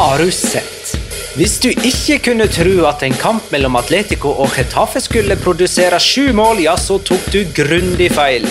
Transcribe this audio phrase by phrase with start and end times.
[0.00, 0.94] Har du sett?
[1.36, 6.30] Hvis du ikke kunne tro at en kamp mellom Atletico og Getafe skulle produsere sju
[6.32, 8.46] mål, ja, så tok du grundig feil.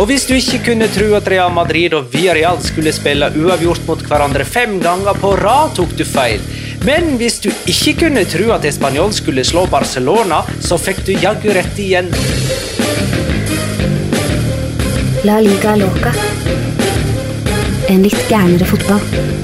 [0.00, 4.06] Og hvis du ikke kunne tro at Real Madrid og Villarreal skulle spille uavgjort mot
[4.08, 6.40] hverandre fem ganger på rad, tok du feil.
[6.88, 11.50] Men hvis du ikke kunne tro at Español skulle slå Barcelona, så fikk du jaggu
[11.52, 12.08] rett igjen.
[15.28, 16.16] La liga loca.
[17.92, 19.43] En litt gærnere fotball.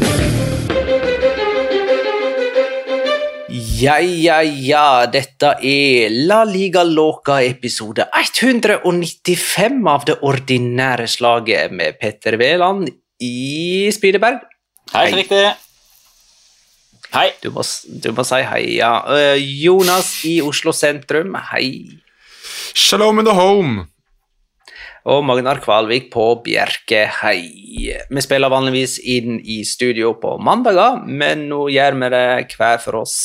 [3.81, 11.97] Ja, ja, ja, dette er La Liga Loca episode 195 av det ordinære slaget med
[11.97, 12.91] Petter Wæland
[13.25, 14.43] i Spydeberg.
[14.93, 15.07] hei.
[15.15, 15.41] riktig.
[17.15, 17.31] Hei.
[17.41, 17.65] Du må,
[18.05, 18.93] du må si hei, ja.
[19.17, 21.97] Eh, Jonas i Oslo sentrum, hei.
[22.75, 23.87] Shalom in the home!
[25.09, 27.41] Og Magnar Kvalvik på Bjerke, hei.
[28.13, 32.99] Vi spiller vanligvis inn i studio på mandager, men nå gjør vi det hver for
[33.01, 33.17] oss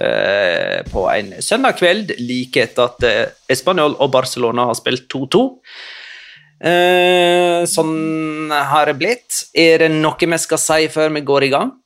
[0.00, 3.20] eh, på en søndag kveld, like etter at eh,
[3.52, 5.44] Español og Barcelona har spilt 2-2.
[6.64, 9.42] Eh, sånn har det blitt.
[9.52, 11.76] Er det noe vi skal si før vi går i gang?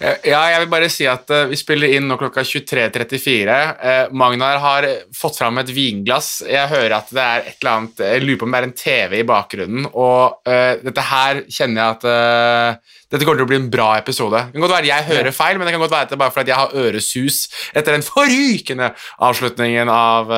[0.00, 3.56] Ja, jeg vil bare si at uh, vi spiller inn nå klokka 23.34.
[3.76, 6.38] Uh, Magnar har fått fram et vinglass.
[6.48, 8.78] Jeg hører at det er et eller annet Jeg lurer på om det er en
[8.80, 9.88] TV i bakgrunnen.
[9.90, 14.40] Og uh, dette her kjenner jeg at dette kommer til å bli en bra episode.
[14.48, 16.22] Det kan godt være jeg hører feil, men det kan godt være at det er
[16.22, 17.40] bare fordi jeg har øresus
[17.74, 18.88] etter den forrykende
[19.28, 20.32] avslutningen av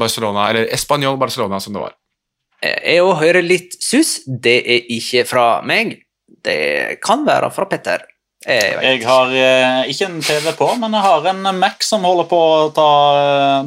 [0.00, 1.94] Barcelona, eller Español Barcelona, som det var.
[2.64, 4.16] Jeg òg hører litt sus.
[4.26, 6.00] Det er ikke fra meg.
[6.44, 8.08] Det kan være fra Petter.
[8.44, 12.02] Jeg, vet Jeg har eh, ikke en TV på, men jeg har en Mac som
[12.04, 12.88] holder på å ta,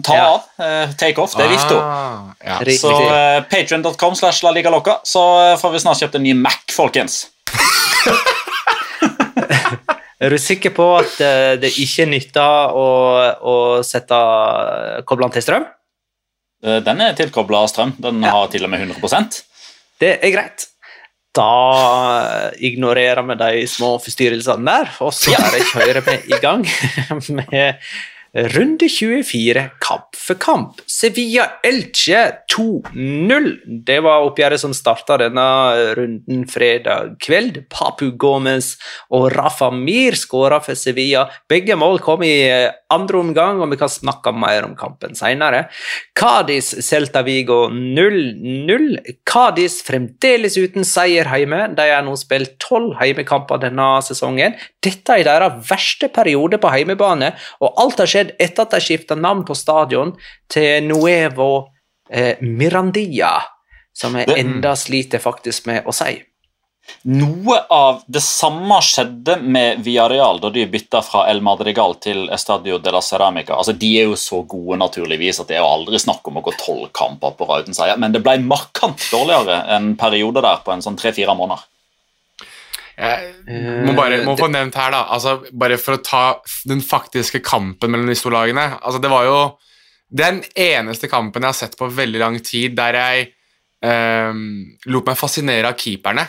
[0.05, 0.25] ta Ja.
[0.35, 0.43] av.
[0.61, 1.33] Eh, take off.
[1.37, 1.79] Det er Vifto.
[1.81, 2.59] Ah, ja.
[2.77, 6.35] Så eh, Patreon.com slash la liga loca, så eh, får vi snart kjøpt en ny
[6.37, 7.23] Mac, folkens.
[10.17, 12.85] Er du sikker på at eh, det ikke nytter å,
[13.37, 14.17] å sette
[15.09, 15.67] koblene til strøm?
[16.65, 17.91] Eh, Den er tilkobla strøm.
[18.01, 18.31] Den Ja.
[18.33, 19.43] har til og med 100%
[20.01, 20.65] Det er greit.
[21.35, 26.65] Da ignorerer vi de små forstyrrelsene der, og så bare kjører vi i gang
[27.39, 27.81] med
[28.37, 30.81] Runde 24, kamp for kamp.
[30.85, 33.47] Sevilla Elche 2-0.
[33.85, 35.45] Det var oppgjøret som starta denne
[35.97, 37.63] runden fredag kveld.
[37.73, 38.75] Papu Gomez
[39.09, 41.23] og Rafa Mir skåra for Sevilla.
[41.49, 45.65] Begge mål kom i eh, andre omgang, og vi kan snakke mer om kampen senere.
[46.13, 49.01] Cádiz Celta Vigo 0-0.
[49.25, 51.71] Cádiz fremdeles uten seier hjemme.
[51.73, 54.61] De har nå spilt tolv heimekamper denne sesongen.
[54.85, 57.33] Dette er deres verste periode på heimebane,
[57.65, 60.13] og alt har skjedd etter at de skifta navn på stadion
[60.51, 61.51] til Nuevo
[62.09, 63.35] eh, Mirandia,
[63.93, 66.17] som jeg enda sliter faktisk med å si.
[67.03, 72.79] Noe av det samme skjedde med Villarreal da de bytta fra El Madrigal til Estadio
[72.83, 73.57] de la Ceramica.
[73.57, 76.45] Altså, de er jo så gode naturligvis at det er jo aldri snakk om å
[76.45, 80.63] gå tolv kamper på rad uten seier, men det ble markant dårligere en periode der
[80.63, 81.67] på en sånn tre-fire måneder.
[82.97, 86.23] Jeg må bare må få nevnt her, da, altså, bare for å ta
[86.65, 89.37] den faktiske kampen mellom disse to lagene altså, Det var jo
[90.07, 93.27] den eneste kampen jeg har sett på veldig lang tid der jeg
[93.83, 94.41] um,
[94.87, 96.23] lot meg fascinere av keeperne.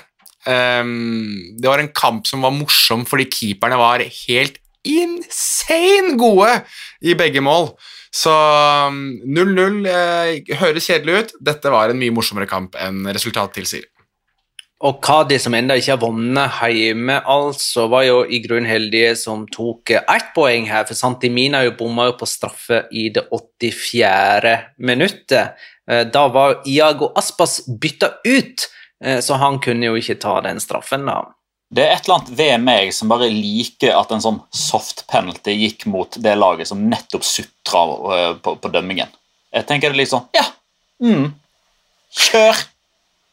[0.48, 6.50] Um, det var en kamp som var morsom fordi keeperne var helt insane gode
[7.06, 7.70] i begge mål.
[8.14, 11.34] Så 0-0 eh, høres kjedelig ut.
[11.44, 13.84] Dette var en mye morsommere kamp enn resultatet tilsier.
[14.86, 19.42] Og Kadi, som ennå ikke har vunnet hjemme, altså, var jo i grunnen heldige som
[19.50, 24.52] tok ett poeng her, for Santimina jo bomma jo på straffe i det 84.
[24.78, 25.58] minuttet.
[25.90, 28.68] Eh, da var Iago Aspas bytta ut,
[29.02, 31.24] eh, så han kunne jo ikke ta den straffen, da.
[31.74, 35.58] Det er et eller annet ved meg som bare liker at en sånn soft penalty
[35.58, 37.82] gikk mot det laget som nettopp sutra
[38.14, 39.10] eh, på, på dømmingen.
[39.52, 40.46] Jeg tenker det litt sånn Ja,
[41.02, 41.30] mm,
[42.30, 42.66] kjør!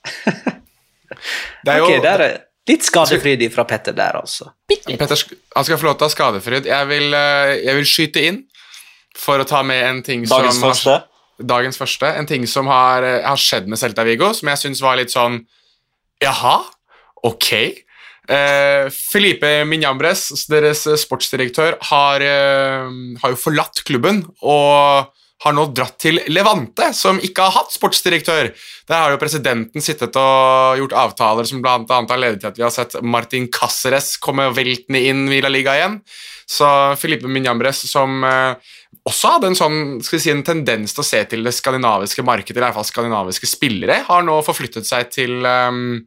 [1.10, 2.38] Det er jo, Ok, der er
[2.70, 4.52] litt skadefryd fra Petter der, altså.
[4.68, 5.16] Petter
[5.56, 6.70] han skal få lov til å ha skadefryd.
[6.70, 8.44] Jeg vil, eh, jeg vil skyte inn
[9.16, 10.96] for å ta med en ting Dagens som første.
[11.40, 12.10] dagens første.
[12.20, 15.14] En ting som har, eh, har skjedd med Celta Vigo, som jeg syns var litt
[15.14, 15.46] sånn
[16.24, 16.64] Jaha,
[17.24, 17.52] ok.
[18.28, 22.90] Eh, Felipe Minjambres, deres sportsdirektør, har, eh,
[23.22, 25.12] har jo forlatt klubben og
[25.44, 28.54] har nå dratt til Levante, som ikke har hatt sportsdirektør.
[28.88, 32.64] Der har jo presidenten sittet og gjort avtaler som annet har ledet til at vi
[32.66, 36.00] har sett Martin Cáceres komme veltende inn i La Liga igjen.
[36.48, 36.68] Så
[37.02, 38.74] Filipe Minyambres, som eh,
[39.06, 42.26] også hadde en sånn, skal vi si, en tendens til å se til det skandinaviske
[42.26, 45.98] markedet, eller i hvert fall skandinaviske spillere, har nå forflyttet seg til, um,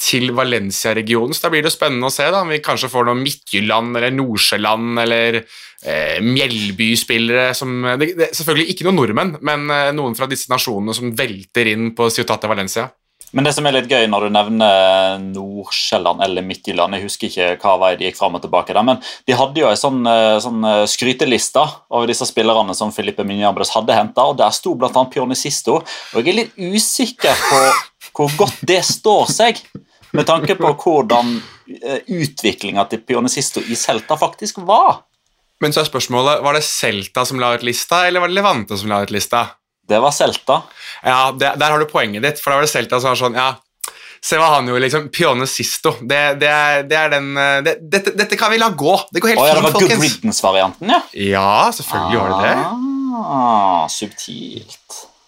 [0.00, 1.36] til Valencia-regionen.
[1.36, 4.14] Så da blir det spennende å se da, om vi kanskje får noe Midtjylland eller
[4.16, 10.30] Nordsjøland eller eh, Mjellby-spillere som det, det, Selvfølgelig ikke noen nordmenn, men eh, noen fra
[10.30, 12.88] disse nasjonene som velter inn på Ciutate Valencia.
[13.30, 17.50] Men det som er litt gøy når du nevner Nordsjælland eller Midtjylland Jeg husker ikke
[17.62, 18.98] hva vei de gikk fram og tilbake der, men
[19.28, 21.62] de hadde jo en sånn, eh, sånn eh, skryteliste
[21.92, 25.04] over disse spillerne som Filipe Minjambres hadde henta, og der sto bl.a.
[25.12, 25.78] Pionicisto.
[25.84, 27.62] Og jeg er litt usikker på
[28.16, 29.62] hvor godt det står seg,
[30.16, 31.36] med tanke på hvordan
[32.10, 35.04] utviklinga til Pianisisto i Celta faktisk var.
[35.60, 38.78] Men så er spørsmålet, var det Celta som la ut lista, eller var det Levante
[38.80, 39.46] som la ut lista?
[39.90, 40.62] Det var Celta.
[41.04, 43.36] Ja, det, Der har du poenget ditt, for da var det Celta som var sånn
[43.36, 43.50] Ja,
[44.24, 45.08] se hva han gjorde, liksom.
[45.12, 45.94] Pione Sisto.
[46.00, 48.96] Det, det, er, det er den eh, det, dette, dette kan vi la gå.
[49.12, 49.94] Det går helt Å ja, det var Good.
[50.00, 51.00] Riddance-varianten, ja.
[51.28, 52.58] Ja, selvfølgelig var det det.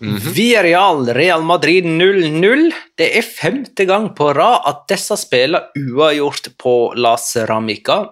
[0.02, 0.36] Ah, subtilt.
[0.36, 2.72] Villarreal Real Madrid 0-0.
[2.98, 8.02] Det er femte gang på rad at disse spiller uavgjort på La Ceramica.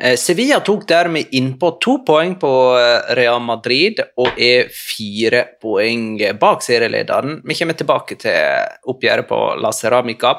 [0.00, 6.16] Eh, Sevilla tok dermed innpå to poeng på eh, Real Madrid og er fire poeng
[6.40, 7.40] bak serielederen.
[7.44, 10.36] Vi kommer tilbake til oppgjøret på La Ceramica.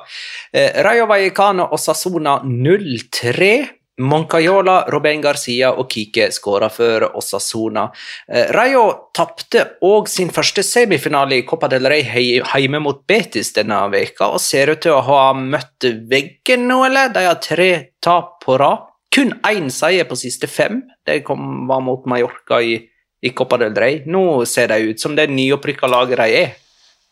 [0.53, 3.53] Eh, Rayo Vallecano og Sassona 0-3.
[4.01, 7.83] Moncayola, Robben Garcia og Kike skåra for Osasona.
[8.27, 12.01] Eh, Rayo tapte òg sin første semifinale i Copa del Rey
[12.41, 17.13] hjemme mot Betis denne veka, og ser ut til å ha møtt veggen nå, eller?
[17.13, 17.69] De har tre
[18.01, 18.89] tap på rad.
[19.13, 20.81] Kun én seier på siste fem.
[21.05, 22.79] De kom, var mot Mallorca i,
[23.21, 23.99] i Copa del Rey.
[24.09, 26.55] Nå ser de ut som det nyopprykka laget de er.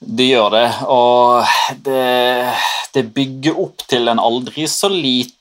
[0.01, 1.45] De gjør det, og
[1.85, 2.55] det,
[2.95, 5.37] det bygger opp til en aldri så liten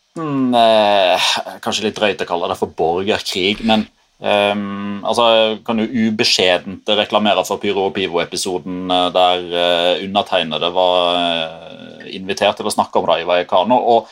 [0.56, 1.30] eh,
[1.64, 3.88] Kanskje litt drøyt å kalle det for borgerkrig, men
[4.20, 11.16] Um, altså, kan jo ubeskjedent reklamere for Pyro og Pivo-episoden eh, der uh, undertegnede var
[11.16, 13.78] uh, invitert til å snakke om Rayo Vallecano.
[13.94, 14.10] og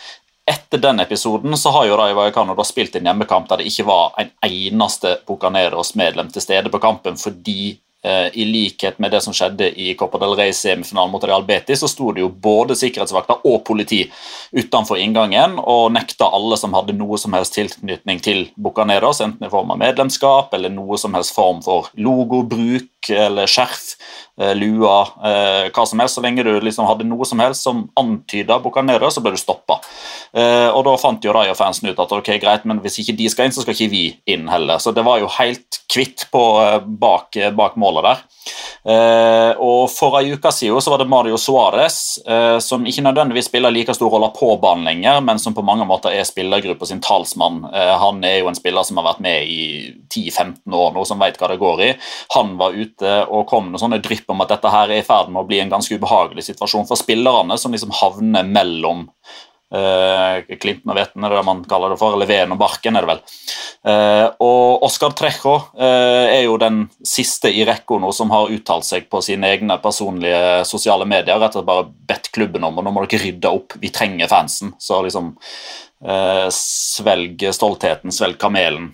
[0.48, 3.84] etter den episoden så har jo Rayo Vallecano da spilt en hjemmekamp der det ikke
[3.90, 7.74] var en eneste Bucaneros-medlem til stede på kampen fordi
[8.32, 12.12] i likhet med det som skjedde i Copa del Rey-semifinalen mot Real Betis, så sto
[12.14, 14.04] det jo både sikkerhetsvakter og politi
[14.54, 19.50] utenfor inngangen og nekta alle som hadde noe som helst tilknytning til Bucaneros, enten i
[19.50, 23.96] form av medlemskap eller noe som helst form for logobruk eller skjerf,
[24.40, 26.18] eh, lua, eh, hva som helst.
[26.18, 29.80] Så lenge du liksom hadde noe som helst som antyda Bucaneros, så ble du stoppa.
[30.34, 33.48] Eh, og da fant jo Rayo-fansen ut at ok, greit, men hvis ikke de skal
[33.48, 34.78] inn, så skal ikke vi inn heller.
[34.82, 36.42] Så det var jo helt kvitt på
[37.00, 38.24] bak, bak målet der.
[39.58, 42.18] Og For ei uke siden så var det Mario Suárez,
[42.64, 46.12] som ikke nødvendigvis spiller like stor rolle på banen lenger, men som på mange måter
[46.12, 47.64] er spillergruppa sin talsmann.
[47.72, 51.36] Han er jo en spiller som har vært med i 10-15 år nå, som vet
[51.40, 51.90] hva det går i.
[52.36, 55.28] Han var ute og kom noe sånne drypp om at dette her er i ferd
[55.32, 59.06] med å bli en ganske ubehagelig situasjon for spillerne, som liksom havner mellom
[59.68, 63.04] Uh, Klinten og Veten er det man kaller det for, eller Veden og Barken er
[63.04, 63.18] det vel.
[63.84, 68.88] Uh, og Oscar Trejo uh, er jo den siste i rekka nå som har uttalt
[68.88, 71.36] seg på sine egne personlige sosiale medier.
[71.36, 74.32] Rett og slett bare bedt klubben om og nå må dere rydde opp, vi trenger
[74.32, 74.72] fansen.
[74.80, 75.34] Så liksom
[76.54, 78.92] svelg stoltheten, svelg kamelen.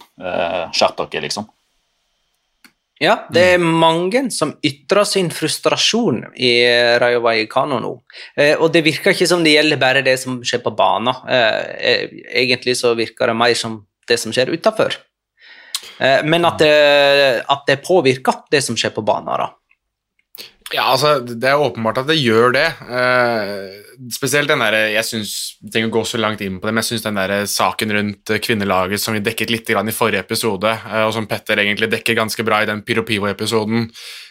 [0.72, 1.44] Skjerp dere, liksom.
[3.04, 6.52] Ja, det er mange som ytrer sin frustrasjon i
[7.02, 7.94] Rayo Vallecano nå.
[8.40, 11.12] Eh, og det virker ikke som det gjelder bare det som skjer på banen.
[11.28, 11.58] Eh,
[11.90, 14.96] eh, egentlig så virker det mer som det som skjer utafor.
[16.26, 16.70] Men at det,
[17.48, 19.30] at det påvirker det som skjer på banen.
[19.38, 19.46] da.
[20.74, 22.66] Ja, altså, Det er åpenbart at det gjør det.
[22.82, 26.82] Eh, spesielt den der, Jeg synes, trenger å gå så langt inn på det, men
[26.82, 31.04] jeg syns den der saken rundt kvinnelaget som vi dekket litt i forrige episode, eh,
[31.06, 33.90] og som Petter egentlig dekker ganske bra i den Pyro Pivo-episoden,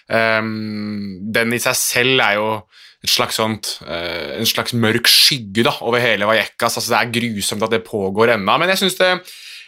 [0.10, 2.64] eh, den i seg selv er jo
[3.06, 6.78] slags sånt, eh, en slags mørk skygge da, over hele Vallecas.
[6.78, 9.24] Altså, det er grusomt at det pågår ennå, men jeg synes det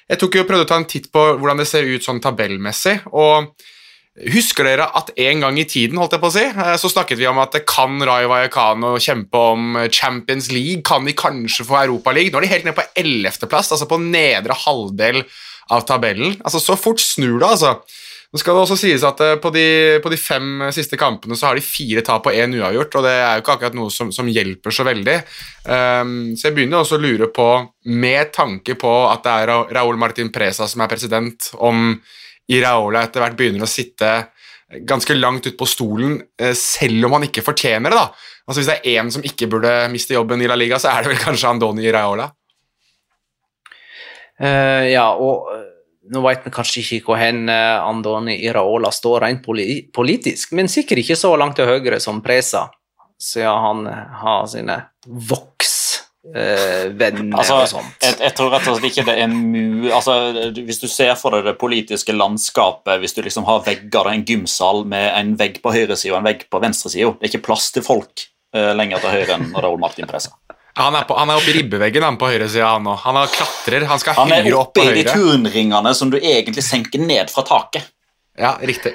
[0.07, 3.01] jeg tok jo prøvde å ta en titt på hvordan det ser ut sånn tabellmessig.
[3.11, 3.55] og
[4.15, 7.19] Husker dere at en gang i tiden holdt jeg på å si, eh, så snakket
[7.19, 10.85] vi om at kan Rayo Vallecano kjempe om Champions League?
[10.87, 12.31] Kan de kanskje få Europaliga?
[12.31, 15.25] Nå er de helt ned på ellevteplass, altså på nedre halvdel
[15.67, 16.37] av tabellen.
[16.47, 17.75] Altså Så fort snur det, altså.
[18.31, 19.67] Nå skal det også sies at eh, på de,
[20.03, 23.13] på de fem siste kampene så har de fire tap og én uavgjort, og det
[23.19, 25.21] er jo ikke akkurat noe som, som hjelper så veldig.
[25.67, 27.49] Um, så jeg begynner også å lure på,
[27.91, 31.95] med tanke på at det er Raúl Martin Presa som er president, om
[32.51, 34.11] Iraola etter hvert begynner å sitte
[34.85, 37.97] ganske langt ut på stolen, eh, selv om han ikke fortjener det.
[37.97, 38.09] da.
[38.47, 41.03] Altså Hvis det er én som ikke burde miste jobben i La Liga, så er
[41.03, 42.31] det vel kanskje Andoni Iraola?
[44.35, 45.61] Uh, ja, og uh,
[46.11, 51.17] nå vet vi kanskje ikke hvor hen Andoni Iraola står rent politisk, men sikkert ikke
[51.17, 52.67] så langt til høyre som Presa,
[53.17, 53.87] siden han
[54.21, 54.75] har sine
[55.07, 55.74] voks
[56.33, 57.97] eh, venner altså, og sånt.
[58.03, 59.89] Jeg, jeg, tror rett og slett ikke det er mu...
[59.93, 60.15] Altså,
[60.57, 64.83] hvis du ser for deg det politiske landskapet, hvis du liksom har vegger, en gymsal
[64.89, 67.85] med en vegg på høyresida og en vegg på venstresida Det er ikke plass til
[67.85, 70.35] folk eh, lenger til høyre enn Raoul Martin Pressa.
[70.75, 72.99] Han er, på, han er oppe i ribbeveggen han på høyresida, han òg.
[73.05, 74.91] Han klatrer, han skal han høyere opp på høyre.
[74.91, 77.93] Han er oppe i de turnringene som du egentlig senker ned fra taket.
[78.35, 78.91] Ja, riktig.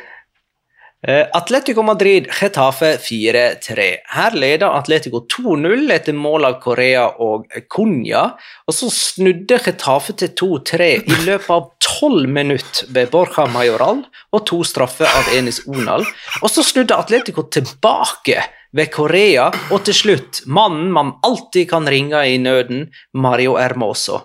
[1.08, 3.96] Eh, Atletico Madrid Getafe 4-3.
[4.04, 8.26] Her leder Atletico 2-0 etter mål av Korea og Cunha.
[8.68, 14.44] Og så snudde Getafe til 2-3 i løpet av tolv minutter ved Borja Majoral og
[14.50, 16.04] to straffer av Enis Onal.
[16.42, 18.44] Og så snudde Atletico tilbake
[18.76, 24.20] ved Korea, og til slutt mannen man alltid kan ringe i nøden, Mario Hermoso.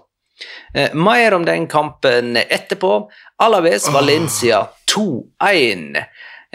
[0.73, 3.09] Eh, mer om den kampen etterpå.
[3.43, 6.03] Alaves Valencia 2-1.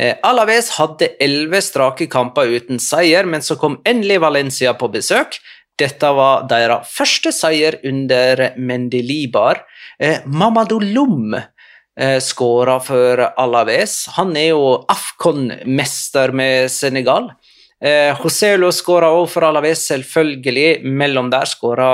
[0.00, 5.36] Eh, Alaves hadde elleve strake kamper uten seier, men så kom endelig Valencia på besøk.
[5.80, 9.60] Dette var deres første seier under Mendelibar.
[10.00, 14.06] Eh, Mamadou Lom eh, skåra for Alaves.
[14.16, 17.32] Han er jo Afcon-mester med Senegal.
[17.80, 20.80] Eh, Joselo skåra òg for Alaves, selvfølgelig.
[20.84, 21.92] Mellom der skåra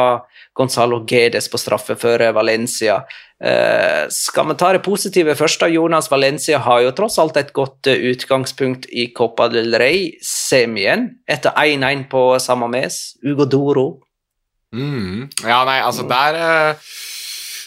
[0.57, 3.03] Gonzalo Gedes på straffe for Valencia.
[3.37, 5.61] Eh, skal vi ta det positive først?
[5.61, 11.11] da, Jonas Valencia har jo tross alt et godt uh, utgangspunkt i Copa del Rey-semien,
[11.29, 13.17] etter 1-1 på Samames.
[13.25, 13.89] Ugo Doro.
[14.73, 15.29] Mm.
[15.45, 16.89] Ja, nei, altså der uh,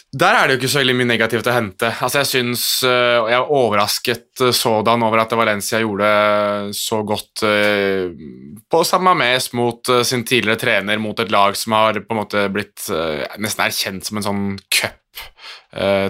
[0.09, 1.89] Der er det jo ikke så veldig mye negativt å hente.
[2.01, 7.43] Altså, Jeg syns Jeg er overrasket sådan over at Valencia gjorde så godt
[8.69, 12.47] på samme mes mot sin tidligere trener, mot et lag som har på en måte
[12.49, 12.87] blitt
[13.37, 14.97] nesten erkjent som en sånn cup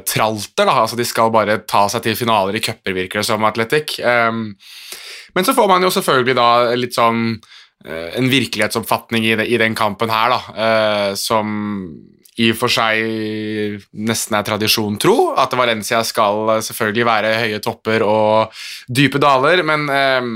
[0.07, 0.63] tralter.
[0.63, 0.77] Da.
[0.85, 3.97] Altså, de skal bare ta seg til finaler i cuper, virker det som, Atletic.
[3.99, 7.33] Men så får man jo selvfølgelig da litt sånn
[7.83, 10.39] en virkelighetsoppfatning i, den kampen her, da,
[11.19, 11.51] som
[12.39, 17.59] i og for seg nesten er tradisjon tro, at Valencia skal eh, selvfølgelig være høye
[17.63, 20.29] topper og dype daler, men eh,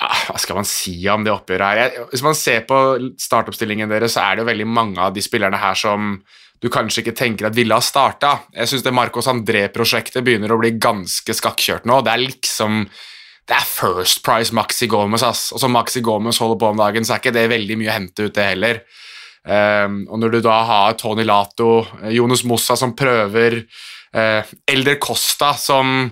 [0.00, 1.98] ja, hva skal man si om det oppgjøret her?
[2.10, 2.80] Hvis man ser på
[3.20, 6.16] startoppstillingen deres, så er det jo veldig mange av de spillerne her som
[6.62, 8.38] du kanskje ikke tenker at ville ha starta.
[8.56, 12.00] Jeg syns det Marcos André-prosjektet begynner å bli ganske skakkjørt nå.
[12.06, 12.86] Det er liksom
[13.44, 15.50] det er First Price Maxi Gomez, ass.
[15.52, 17.96] Og som Maxi Gomez holder på om dagen, så er ikke det veldig mye å
[17.98, 18.80] hente ut, det heller.
[19.44, 23.58] Um, og når du da har Tony Lato, Jonas Mossa som prøver,
[24.16, 26.08] uh, Elder Costa som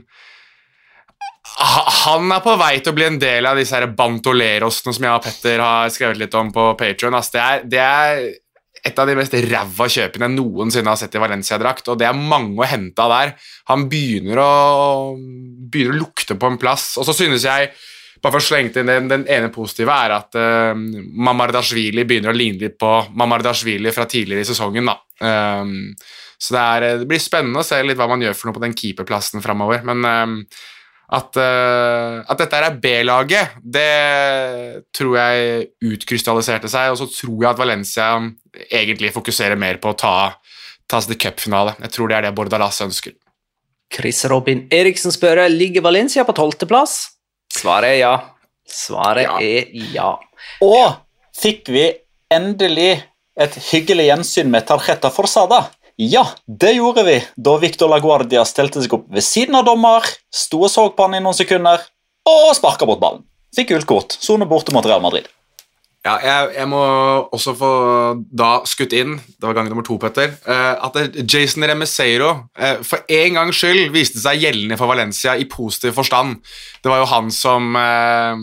[1.53, 5.13] han er på vei til å bli en del av disse her bantolerosene som jeg
[5.13, 7.17] og Petter har skrevet litt om på Patron.
[7.33, 8.23] Det, det, er
[8.83, 12.19] et av de mest ræva kjøpene jeg noensinne har sett i Valencia-drakt, og det er
[12.19, 13.35] mange å hente av der.
[13.71, 14.53] Han begynner å,
[15.17, 17.73] begynner å lukte på en plass, og så synes jeg
[18.23, 22.37] bare for å slenge inn den, den ene positive er at uh, Mamardashvili begynner å
[22.37, 24.91] ligne litt på Mamardashvili fra tidligere i sesongen.
[24.91, 24.99] da.
[25.23, 25.91] Um,
[26.43, 28.63] så det, er, det, blir spennende å se litt hva man gjør for noe på
[28.65, 29.83] den keeperplassen framover.
[29.87, 30.37] Men um,
[31.13, 33.89] at, uh, at, dette er B-laget, det
[34.95, 36.93] tror jeg utkrystalliserte seg.
[36.95, 38.09] Og så tror jeg at Valencia
[38.69, 40.15] egentlig fokuserer mer på å ta,
[40.91, 41.77] ta seg til cupfinale.
[41.85, 43.19] Jeg tror det er det Bordalas ønsker.
[43.93, 47.12] Chris Robin Eriksen spør ligger Valencia på tolvteplass.
[47.53, 48.13] Svaret er ja.
[48.69, 49.39] Svaret ja.
[49.41, 50.11] er ja.
[50.65, 50.97] Og
[51.37, 51.85] fikk vi
[52.33, 53.03] endelig
[53.37, 55.67] et hyggelig gjensyn med Tarjeta Forsada?
[56.01, 60.65] Ja, det gjorde vi da Victor LaGuardia stelte seg opp ved siden av dommer, sto
[60.65, 61.85] og så på han i noen sekunder
[62.29, 63.23] og sparka bort ballen.
[63.53, 64.17] Fikk gult kort.
[64.17, 65.29] Sone borte mot Real Madrid.
[66.03, 66.83] Ja, jeg, jeg, må
[67.31, 67.73] også få
[68.35, 73.07] da skutt inn, det var gang nummer to, Petter, uh, at Jason Remeseiro uh, for
[73.07, 76.41] en gangs skyld viste seg gjeldende for Valencia i positiv forstand.
[76.83, 78.35] Det var jo han som uh,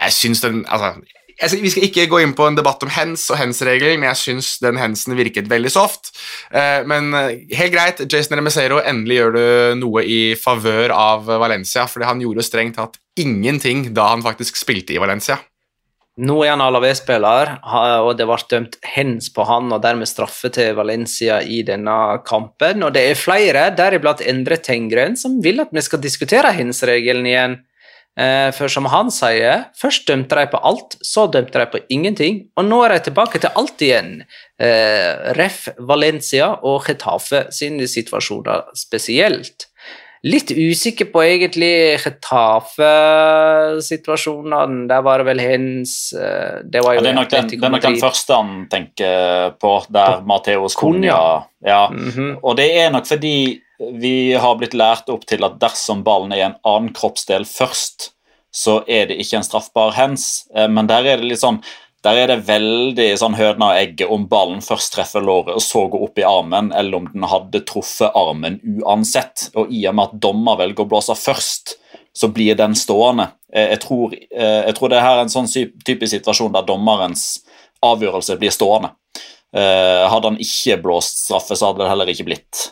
[0.00, 0.94] Jeg syns den Altså,
[1.42, 4.20] jeg, vi skal ikke gå inn på en debatt om hens og hens-regler, men jeg
[4.20, 6.12] syns den hensen virket veldig soft.
[6.54, 9.44] Eh, men eh, helt greit, Jason Remesero, endelig gjør du
[9.82, 14.94] noe i favør av Valencia, fordi han gjorde strengt tatt ingenting da han faktisk spilte
[14.94, 15.40] i Valencia.
[16.20, 17.54] Nå er han Alavé-spiller,
[18.04, 22.84] og det ble dømt hens på han og dermed straffe til Valencia i denne kampen.
[22.84, 27.56] Og det er flere, deriblant Endre Tengren, som vil at vi skal diskutere hens-regelen igjen.
[28.20, 32.42] Eh, for som han sier, først dømte de på alt, så dømte de på ingenting,
[32.60, 34.18] og nå er de tilbake til alt igjen.
[34.60, 39.71] Eh, Ref Valencia og Getafe sine situasjoner spesielt.
[40.22, 44.86] Litt usikker på egentlig Getafe-situasjonen.
[44.86, 47.58] Der var det vel hens eh, Det, var jo ja, det, er nok den, det
[47.58, 51.90] er nok den første han tenker på, der Mateos Cunha ja.
[51.90, 52.38] Mm -hmm.
[52.42, 53.60] Og det er nok fordi
[53.92, 58.10] vi har blitt lært opp til at dersom ballen er i en annen kroppsdel først,
[58.52, 60.46] så er det ikke en straffbar hands.
[60.54, 61.62] Eh, men der er det litt sånn
[62.02, 65.84] der er det veldig sånn høna og egget om ballen først treffer låret og så
[65.90, 69.48] går opp i armen, eller om den hadde truffet armen uansett.
[69.54, 71.76] Og i og med at dommer velger å blåse først,
[72.12, 73.30] så blir den stående.
[73.54, 77.46] Eh, jeg tror, eh, jeg tror det her er en sånn typisk situasjon der dommerens
[77.82, 78.94] avgjørelse blir stående.
[79.52, 82.70] Hadde han ikke blåst straffe, så hadde det heller ikke blitt.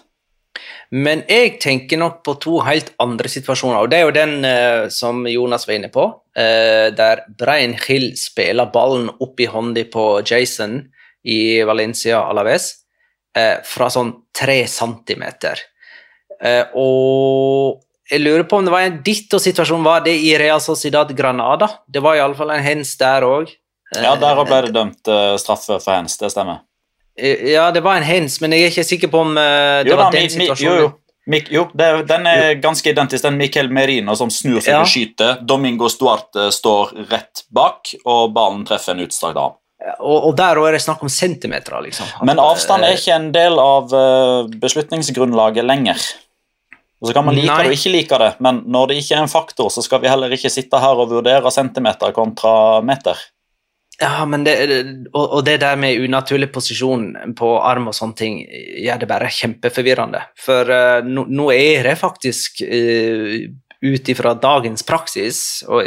[0.91, 4.89] Men jeg tenker nok på to helt andre situasjoner, og det er jo den uh,
[4.91, 10.07] som Jonas var inne på, uh, der Brian Hill spiller ballen opp i hånda på
[10.27, 10.81] Jason
[11.23, 12.73] i Valencia Alaves
[13.39, 15.67] uh, fra sånn tre centimeter.
[16.81, 19.85] og jeg lurer på om det var en ditto-situasjon.
[19.85, 21.69] Var det i Real Sociedad Granada?
[21.87, 23.53] Det var iallfall en hens der òg.
[23.93, 25.11] Ja, der ble det dømt
[25.43, 26.65] straffe for hens, det stemmer.
[27.53, 29.99] Ja, det var en hens, men jeg er ikke sikker på om uh, det jo,
[29.99, 30.83] var da, den situasjonen.
[30.83, 30.97] Jo, jo.
[31.53, 33.23] Jo det, den er ganske identisk.
[33.23, 34.81] Den Miquel Merino som snur seg ja.
[34.83, 35.43] og skyter.
[35.47, 39.55] Domingo Stuarte står rett bak, og ballen treffer en utstrakt arm.
[40.01, 41.77] Og, og, der er det snakk om centimeter.
[41.85, 42.09] Liksom.
[42.27, 43.95] Men avstand er ikke en del av
[44.65, 46.03] beslutningsgrunnlaget lenger.
[47.01, 47.63] Og så kan man like Nei.
[47.65, 50.11] det og ikke like det, men når det ikke er en faktor, så skal vi
[50.11, 52.53] heller ikke sitte her og vurdere centimeter kontra
[52.85, 53.17] meter.
[54.01, 54.55] Ja, men det,
[55.13, 58.39] og, det der med unaturlig posisjon på arm og sånne ting
[58.81, 60.23] gjør det bare kjempeforvirrende.
[60.41, 63.37] For uh, nå, nå, er det faktisk uh,
[63.85, 65.85] ut ifra dagens praksis, og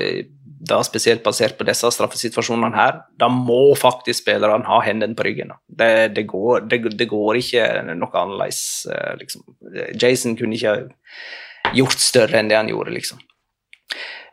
[0.63, 5.51] da spesielt basert på disse straffesituasjonene her, da må faktisk spillerne ha hendene på ryggen.
[5.67, 7.65] Det, det, går, det, går, ikke
[7.97, 8.61] noe annerledes.
[8.93, 9.41] Uh, liksom.
[9.97, 10.77] Jason kunne ikke
[11.73, 13.29] gjort større enn det han gjorde, liksom eh,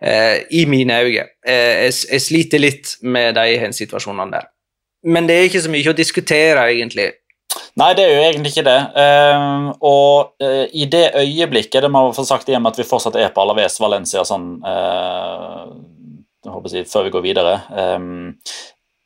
[0.02, 1.26] i mine øyne.
[1.46, 4.48] Eh, jeg, jeg, sliter litt med de situasjonene der.
[5.04, 7.10] Men det er ikke så mye å diskutere, egentlig.
[7.80, 8.80] Nei, det er jo egentlig ikke det.
[8.94, 13.16] Uh, og uh, i det øyeblikket, det må jeg få sagt igjen at vi fortsatt
[13.18, 14.52] er på Alaves Valencia sånn
[16.40, 17.54] jeg håper å si, før vi går videre
[18.00, 18.30] um,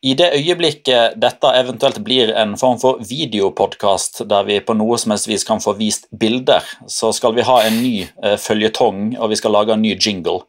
[0.05, 5.15] I det øyeblikket dette eventuelt blir en form for videopodkast, der vi på noe som
[5.15, 6.61] helst vis kan få vist bilder,
[6.93, 10.43] så skal vi ha en ny eh, føljetong, og vi skal lage en ny jingle.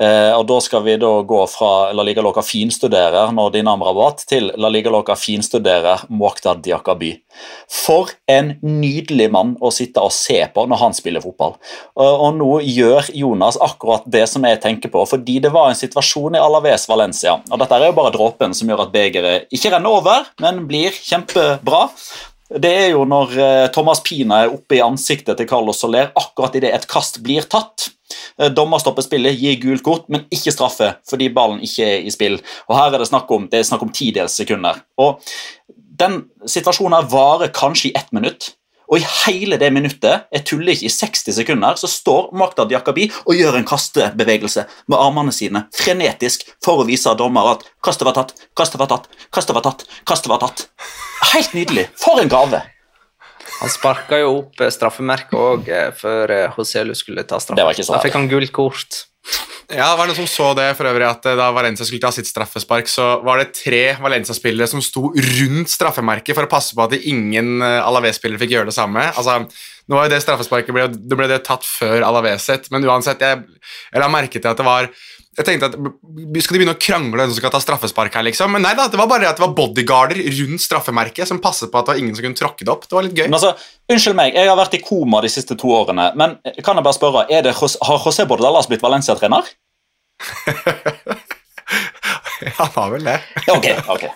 [0.00, 4.48] Eh, og Da skal vi da gå fra La Liga Loca finstuderer Nordinam Rabat til
[4.56, 7.12] La Liga Loca finstuderer Mokhtar Diakaby.
[7.68, 11.58] For en nydelig mann å sitte og se på når han spiller fotball.
[11.98, 15.78] Og, og nå gjør Jonas akkurat det som jeg tenker på, fordi det var en
[15.78, 17.36] situasjon i Alaves Valencia.
[17.50, 20.94] og Dette er jo bare dråpen som gjør at begeret ikke renner over, men blir
[20.94, 21.88] kjempebra.
[22.54, 26.54] Det er jo når eh, Thomas Pina er oppe i ansiktet til Carlos Soler akkurat
[26.58, 27.88] idet et kast blir tatt.
[28.38, 32.12] Eh, Dommer stopper spillet, gir gult kort, men ikke straffe fordi ballen ikke er i
[32.14, 32.36] spill.
[32.68, 34.82] Og Her er det snakk om, det er snakk om tidels sekunder.
[35.00, 35.22] Og
[35.94, 38.52] Den situasjonen varer kanskje i ett minutt.
[38.90, 43.08] Og i hele det minuttet, jeg tuller ikke, i 60 sekunder, så står Magdad Diakabi
[43.24, 48.18] og gjør en kastebevegelse med armene sine frenetisk for å vise dommer at kastet var
[48.18, 49.86] tatt, kastet var tatt, kastet var tatt.
[50.06, 50.66] kastet var tatt.
[51.32, 51.88] Helt nydelig.
[52.00, 52.60] For en gave.
[53.60, 58.28] Han sparka jo opp eh, straffemerket òg før Hoselu skulle ta så Da fikk han
[58.28, 59.04] gult kort.
[59.72, 62.10] Ja, det var noen som så det for øvrig at eh, Da Valencia skulle ta
[62.12, 66.84] sitt straffespark, så var det tre Valencia-spillere som sto rundt straffemerket for å passe på
[66.84, 69.06] at ingen eh, Alaves-spillere fikk gjøre det samme.
[69.14, 69.38] Altså,
[69.88, 73.64] nå jo det straffesparket ble, det ble det tatt før Alaves sitt, men uansett, jeg,
[73.88, 74.90] jeg la merke til at det var
[75.34, 78.52] jeg tenkte at Skal de begynne å krangle hvem som skal ta straffespark her, liksom?
[78.54, 81.80] Men nei da, det var bare at det var bodyguarder rundt straffemerket som passet på
[81.80, 82.86] at det var ingen som kunne tråkke det opp.
[82.86, 83.28] Det var litt gøy.
[83.28, 83.54] Men altså,
[83.90, 86.96] Unnskyld meg, jeg har vært i koma de siste to årene, men kan jeg bare
[86.96, 89.50] spørre, er det, har José Bordalas blitt Valencia-trener?
[92.58, 93.18] Han har vel det.
[93.52, 94.06] Ok, ok.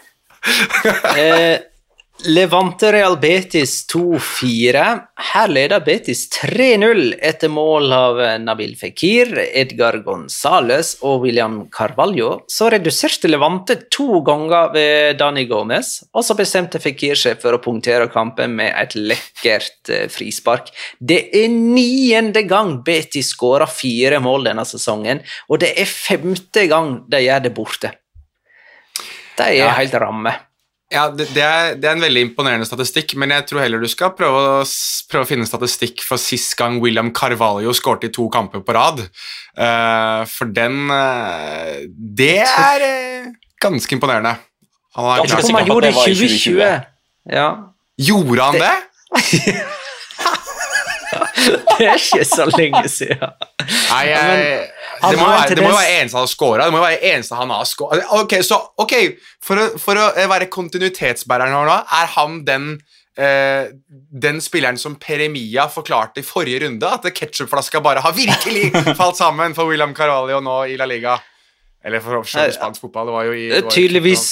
[1.18, 1.58] Eh,
[2.26, 4.80] Levante Real Betis 2-4.
[5.32, 12.40] Her leder Betis 3-0 etter mål av eh, Nabil Fikir, Edgar Gonzales og William Carvalho.
[12.50, 17.62] Så reduserte Levante to ganger ved Dani Gomez, og så bestemte Fikir seg for å
[17.62, 20.74] punktere kampen med et lekkert eh, frispark.
[20.98, 26.96] Det er niende gang Betis skårer fire mål denne sesongen, og det er femte gang
[27.06, 27.94] de gjør det borte.
[29.38, 29.70] De er Ja.
[29.78, 30.34] helt ramme.
[30.88, 33.88] Ja, det, det, er, det er en veldig imponerende statistikk, men jeg tror heller du
[33.92, 34.62] skal prøve å,
[35.10, 39.02] prøve å finne statistikk for sist gang William Carvalho skårte i to kamper på rad.
[39.52, 43.28] Uh, for den uh, Det er uh,
[43.60, 44.38] ganske imponerende.
[44.96, 46.88] Han har Ganske sikker på at det var i i 2020.
[47.36, 47.48] Ja.
[48.08, 48.76] Gjorde han det?
[51.78, 53.22] Det er ikke så lenge siden.
[53.68, 54.68] Nei, jeg,
[55.02, 56.66] det, må være, det må være eneste han har scora.
[56.66, 58.00] Det må være eneste han har scora.
[58.18, 58.94] Ok, så ok,
[59.44, 62.70] for å, for å eh, være kontinuitetsbæreren nå, er han den
[63.18, 68.68] Uh, den spilleren som Peremia forklarte i forrige runde, at ketsjupflaska bare har virkelig
[69.00, 71.16] falt sammen for William Carvalho nå i La Liga.
[71.82, 73.10] Eller for spansk fotball.
[73.10, 74.28] Det var jo i det var Tydeligvis.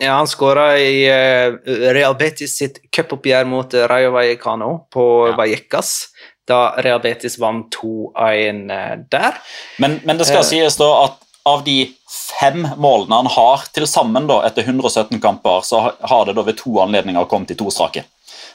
[0.00, 1.52] Ja, han skåra i eh,
[1.92, 5.34] Real Betis sitt cupoppgjør mot eh, Rayo Vallecano på Ja.
[5.36, 5.90] Vallecas,
[6.48, 9.36] da Real Betis vant 2-1 eh, der.
[9.78, 11.76] Men, men det skal sies da at av de
[12.40, 16.56] fem målene han har til sammen da, etter 117 kamper, så har- det da ved
[16.60, 18.04] to anledninger kommet i to strake.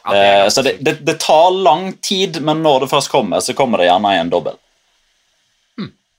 [0.05, 3.39] Ja, det Eh, så det, det, det tar lang tid, men når det først kommer,
[3.41, 4.57] så kommer det gjerne i en dobbel.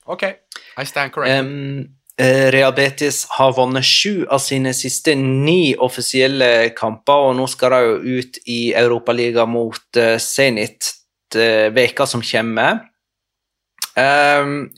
[0.07, 1.39] Ok, I stand corrected.
[1.39, 7.47] Em, eh, Real Betis har vunnet sju av sine siste ni offisielle kamper, og nå
[7.51, 10.93] skal de jo ut i Europaligaen mot uh, Zenit
[11.35, 12.85] eh, veka som kommer.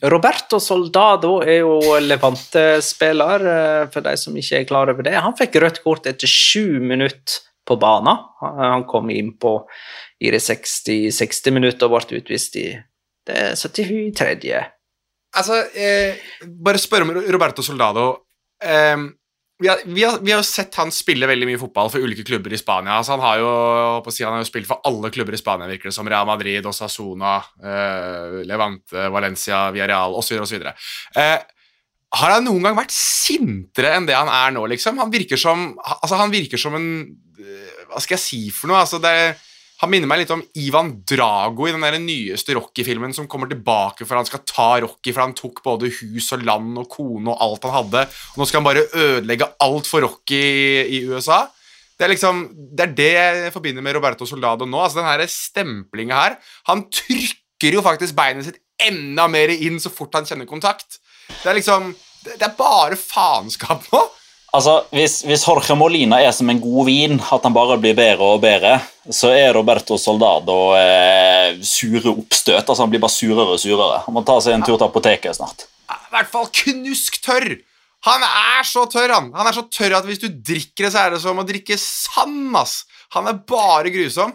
[0.02, 5.18] Roberto Soldado er jo Levante-spiller, eh, for de som ikke er klar over det.
[5.20, 8.18] Han fikk rødt kort etter sju minutter på banen.
[8.40, 9.60] Han kom inn på
[10.24, 12.70] i det 60, 60 minutter og ble utvist i
[13.28, 14.79] det 73.
[15.38, 16.18] Altså, eh,
[16.66, 18.08] bare spørre om Roberto Soldado.
[18.64, 18.98] Eh,
[19.60, 22.24] vi, har, vi, har, vi har jo sett han spille veldig mye fotball for ulike
[22.28, 22.96] klubber i Spania.
[22.96, 23.52] Altså, han, har jo,
[24.14, 26.08] si, han har jo spilt for alle klubber i Spania, virker det som.
[26.10, 30.40] Real Madrid, Osasona, eh, Levante, Valencia, Villarreal osv.
[30.46, 30.64] osv.
[30.64, 31.36] Eh,
[32.20, 34.98] har han noen gang vært sintere enn det han er nå, liksom?
[35.04, 36.90] Han virker som, altså, han virker som en
[37.38, 38.80] eh, Hva skal jeg si for noe?
[38.82, 39.14] Altså, det
[39.80, 44.04] han minner meg litt om Ivan Drago i den der nyeste Rocky-filmen som kommer tilbake
[44.04, 47.46] for han skal ta Rocky, for han tok både hus og land og kone og
[47.46, 48.02] alt han hadde.
[48.34, 50.42] Og nå skal han bare ødelegge alt for Rocky
[50.84, 51.46] i, USA.
[51.96, 52.44] Det er liksom,
[52.76, 54.84] det er det jeg forbinder med Roberto Soldado nå.
[54.84, 56.38] altså Den stemplinga her.
[56.68, 61.00] Han trykker jo faktisk beinet sitt enda mer inn så fort han kjenner kontakt.
[61.30, 64.00] Det er liksom Det, det er bare faenskap nå.
[64.50, 68.32] Altså, hvis, hvis Jorge Molina er som en god vin, at han bare blir bedre
[68.34, 68.80] og bedre,
[69.14, 72.64] så er Roberto Soldado eh, sure oppstøt.
[72.64, 74.02] altså Han blir bare surere og surere.
[74.08, 75.68] Han må ta seg en tur til apoteket snart.
[75.90, 77.60] I hvert fall knusktørr.
[78.08, 79.30] Han er så tørr, han.
[79.36, 81.78] Han er så tørr at hvis du drikker det, så er det som å drikke
[81.82, 82.84] sand, ass.
[83.14, 84.34] Han er bare grusom.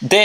[0.00, 0.24] Det,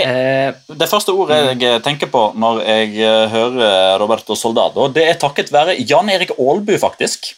[0.71, 5.51] det første ordet jeg tenker på når jeg eh, hører Roberto Soldado, det er takket
[5.53, 7.33] være Jan Erik Aalbu, faktisk.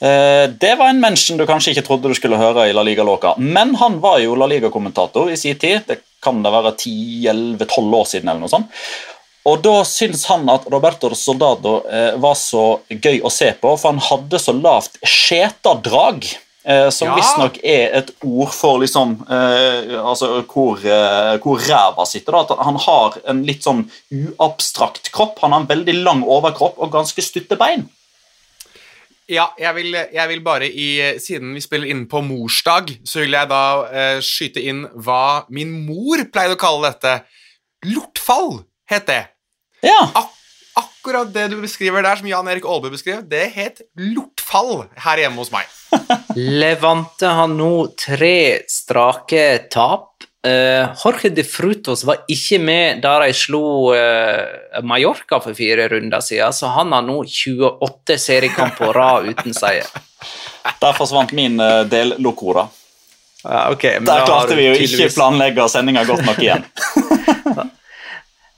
[0.00, 3.04] Eh, Det var en menneske du kanskje ikke trodde du skulle høre i La Liga
[3.04, 3.34] Låka.
[3.38, 5.82] men han var jo La Liga-kommentator i sin tid.
[5.86, 8.28] Det kan det være 10-11-12 år siden.
[8.28, 8.68] eller noe sånt.
[9.46, 13.92] Og da syns han at Roberto Soldado eh, var så gøy å se på, for
[13.92, 16.26] han hadde så lavt skjetadrag.
[16.62, 17.14] Eh, som Ja.
[17.16, 20.76] visstnok er et ord for liksom altså hvor,
[21.40, 22.32] hvor ræva sitter.
[22.32, 22.40] Da.
[22.40, 25.38] At han har en litt sånn uabstrakt kropp.
[25.40, 27.88] Han har en veldig lang overkropp og ganske stutte bein.
[29.30, 30.88] Ja, jeg vil, jeg vil bare i
[31.22, 35.70] Siden vi spiller inn på morsdag, så vil jeg da eh, skyte inn hva min
[35.86, 37.20] mor pleide å kalle dette.
[37.86, 39.22] Lortfall het det.
[39.86, 40.00] Ja.
[40.18, 40.36] Ak
[41.00, 45.40] akkurat det du beskriver der, som Jan Erik Aalbu beskrev, det het lortfall her hjemme
[45.40, 45.68] hos meg.
[46.60, 50.26] Levante har nå tre strake tap.
[50.46, 56.22] Eh, Jorge de Frutos var ikke med da de slo uh, Mallorca for fire runder
[56.24, 59.88] siden, så han har nå 28 seriekamp på rad uten seier.
[60.80, 62.68] Der forsvant min uh, dellokora.
[63.44, 66.64] Ja, ok, men Der klarte vi jo ikke planlegge sendinga godt nok igjen.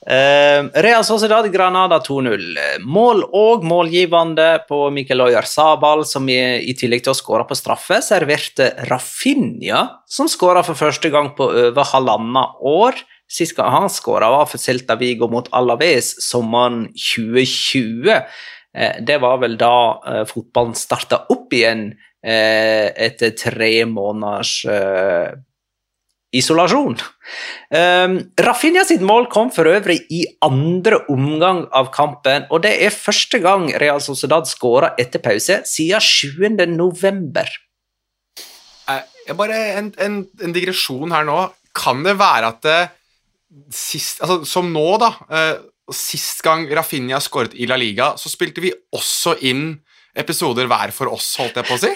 [0.03, 2.59] Eh, Real Sociedad Granada 2-0.
[2.83, 8.01] Mål og målgivende på Mikel Oyarzabal, som i, i tillegg til å skåre på straffe,
[8.03, 12.99] serverte Rafinha, som skåra for første gang på over halvannet år.
[13.31, 18.11] Sist gang han skåra, var for Celta Vigo mot Alaves sommeren 2020.
[18.73, 21.93] Uh, det var vel da uh, fotballen starta opp igjen
[22.25, 25.33] eh, etter tre måneders eh,
[26.33, 26.97] isolasjon.
[27.73, 32.95] Um, Rafinha sitt mål kom for øvrig i andre omgang av kampen, og det er
[32.95, 36.67] første gang Real Sociedad skåra etter pause siden 7.
[36.73, 37.51] november.
[38.91, 41.39] Eh, jeg bare en, en, en digresjon her nå.
[41.77, 42.81] Kan det være at det
[43.75, 45.13] sist Altså, som nå, da.
[45.29, 45.55] eh,
[45.93, 49.75] sist gang Rafinha skåret i La Liga, så spilte vi også inn
[50.17, 51.93] episoder hver for oss, holdt jeg på å si.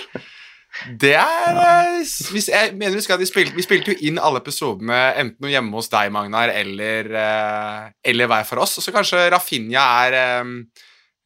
[1.01, 2.01] Det er eh,
[2.33, 5.79] hvis, Jeg mener husker at vi spilte, vi spilte jo inn alle episodene enten hjemme
[5.79, 8.77] hos deg, Magnar, eller, eh, eller hver for oss.
[8.79, 10.53] Og Så kanskje Rafinha er eh,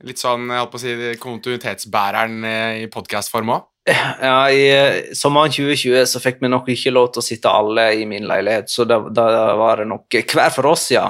[0.06, 2.38] litt sånn jeg holdt på å si, kontinuitetsbæreren
[2.84, 3.66] i podkastform òg.
[4.20, 8.04] Ja, I sommeren 2020 så fikk vi nok ikke lov til å sitte alle i
[8.06, 9.26] min leilighet, så da, da
[9.58, 11.06] var det nok hver for oss, ja.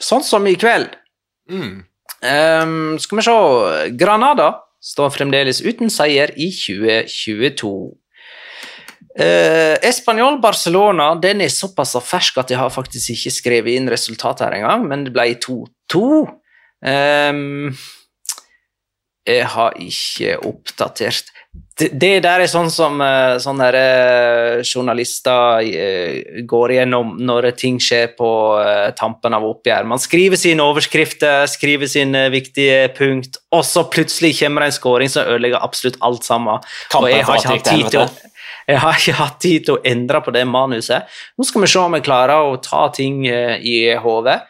[0.00, 0.92] Sånn som i kveld.
[1.50, 1.78] Mm.
[2.20, 3.36] Um, skal vi se
[3.96, 7.72] Granada står fremdeles uten seier i 2022.
[9.10, 14.46] Uh, Español Barcelona den er såpass fersk at jeg har faktisk ikke skrevet inn resultatet
[14.46, 16.04] her engang, men det ble 2-2.
[16.86, 17.74] Ehm,
[19.26, 21.28] jeg har ikke oppdatert
[21.80, 28.12] det, der er sånn som eh, sånne eh, journalister eh, går igjennom når ting skjer
[28.18, 28.30] på
[28.98, 29.88] tampen av oppgjør.
[29.88, 35.12] Man skriver sine overskrifter, skriver sine viktige punkt, og så plutselig kommer det en skåring
[35.12, 36.62] som ødelegger absolutt alt sammen.
[36.98, 38.06] Og jeg har, å,
[38.68, 41.10] jeg har ikke hatt tid til å endre på det manuset.
[41.38, 44.40] Nå skal vi se om vi klarer å ta ting i hodet.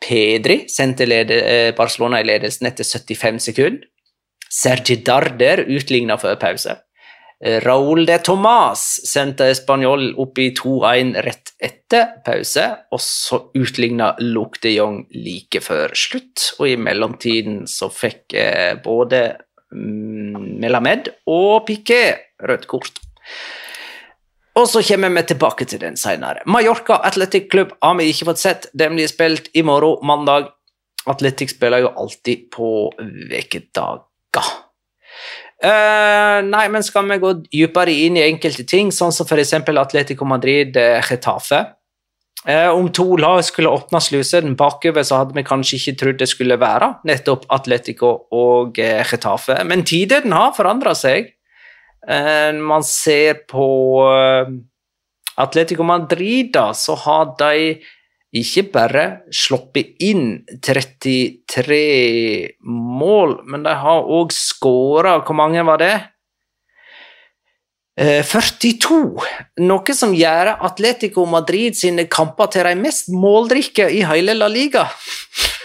[0.00, 1.04] Pedri sendte
[1.76, 3.89] Barcelona i ledelsen etter 75 sekunder.
[4.50, 6.76] Sergi Darder utligna før pause.
[7.40, 14.12] Eh, Raúl de Tomàs sendte Spanjol opp i 2-1 rett etter pause, og så utligna
[14.20, 16.50] Luc de Jong like før slutt.
[16.58, 19.22] Og i mellomtiden så fikk eh, både
[19.72, 23.00] mm, Melamed og Piquet rødt kort.
[24.58, 26.42] Og så kommer vi tilbake til den senere.
[26.44, 28.66] Mallorca Athletic Club har vi ikke fått sett.
[28.76, 30.50] Den blir spilt i morgen, mandag.
[31.08, 32.90] Atletic spiller jo alltid på
[34.30, 34.56] ukedager.
[35.60, 39.58] Uh, nei, men skal vi gå dypere inn i enkelte ting, sånn som f.eks.
[39.68, 41.10] Atletico Madrid-Retafe.
[41.10, 41.60] Getafe.
[42.48, 46.28] Eh, om to lag skulle åpne slusene bakover, så hadde vi kanskje ikke trodd det
[46.30, 49.58] skulle være nettopp Atletico og Retafe.
[49.68, 51.34] Men tiden har forandra seg.
[52.00, 53.66] Uh, man ser på
[54.08, 54.54] eh,
[55.36, 57.74] Atletico Madrid, da, så har de
[58.36, 61.80] ikke bare sluppet inn 33
[62.62, 65.94] mål, men de har òg skåra Hvor mange var det?
[68.00, 69.00] Eh, 42.
[69.66, 74.86] Noe som gjør Atletico Madrid sine kamper til de mest måldrikke i hele La Liga.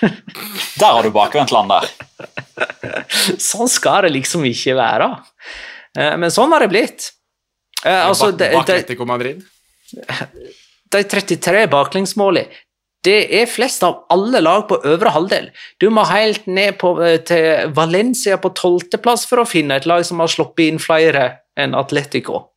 [0.81, 1.85] Der har du bakvendtland der.
[3.49, 5.07] sånn skal det liksom ikke være.
[5.95, 7.11] Eh, Men sånn har det blitt.
[7.85, 9.45] Eh, altså, Bak- Atletico Madrid.
[10.95, 12.63] de 33 baklengsmålene
[13.05, 15.51] det er flest av alle lag på øvre halvdel.
[15.81, 20.05] Du må helt ned på, eh, til Valencia på tolvteplass for å finne et lag
[20.05, 22.49] som har sluppet inn flere enn Atletico.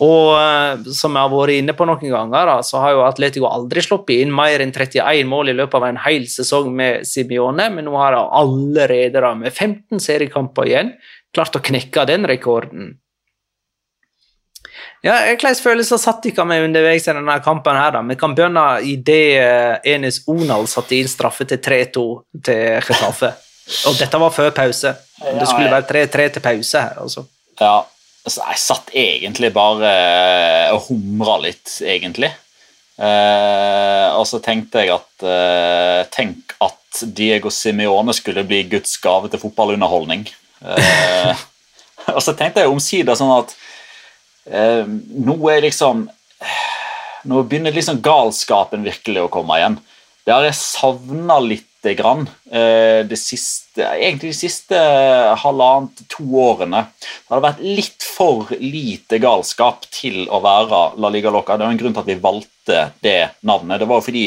[0.00, 3.50] Og eh, som jeg har vært inne på noen ganger, da, så har jo Atletico
[3.50, 7.68] aldri sluppet inn mer enn 31 mål i løpet av en hel sesong med Simione,
[7.74, 10.96] men nå har de allerede, da, med 15 seriekamper igjen,
[11.34, 12.96] klart å knekke den rekorden.
[15.02, 17.74] Ja, Hvilken følelser satt dere med underveis i denne kampen?
[17.74, 18.02] her da?
[18.06, 22.04] Vi kan begynne idet det Enes Onal satte inn straffe til 3-2
[22.46, 23.32] til Getafe.
[23.88, 24.92] Og dette var før pause.
[25.22, 27.00] Det skulle være 3-3 til pause her.
[27.02, 27.24] altså.
[27.58, 27.82] Ja,
[28.26, 32.30] altså, jeg satt egentlig bare eh, og humra litt, egentlig.
[33.02, 39.30] Eh, og så tenkte jeg at eh, Tenk at Diego Simione skulle bli Guds gave
[39.32, 40.28] til fotballunderholdning.
[40.62, 41.44] Eh,
[42.16, 43.56] og så tenkte jeg omsider sånn at
[44.46, 46.08] eh, nå er liksom
[47.22, 49.76] Nå begynner liksom galskapen virkelig å komme igjen.
[50.26, 54.80] Det har jeg savna lite grann eh, det siste, egentlig de siste
[55.38, 56.84] halvannet, to årene.
[56.98, 61.54] Det hadde vært litt for lite galskap til å være La Liga Loca.
[61.54, 63.78] Det var en grunn til at vi valgte det navnet.
[63.78, 64.26] Det var jo fordi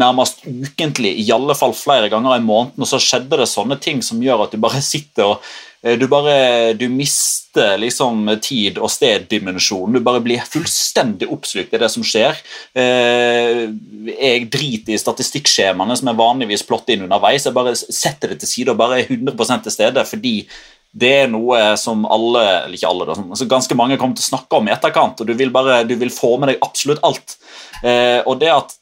[0.00, 4.20] nærmest ukentlig, i alle fall flere ganger i måneden, så skjedde det sånne ting som
[4.20, 9.98] gjør at du bare sitter og Eh, du bare du mister liksom tid- og steddimensjonen.
[9.98, 12.38] Du bare blir fullstendig oppslukt i det som skjer.
[12.72, 13.66] Eh,
[14.14, 17.44] jeg driter i statistikkskjemaene som jeg vanligvis plotter inn underveis.
[17.44, 20.38] Jeg bare setter det til side og bare er 100 til stede fordi
[20.94, 24.60] det er noe som alle, eller ikke alle, som ganske mange kommer til å snakke
[24.60, 25.20] om i etterkant.
[25.20, 27.36] og Du vil bare, du vil få med deg absolutt alt.
[27.82, 28.76] Eh, og det at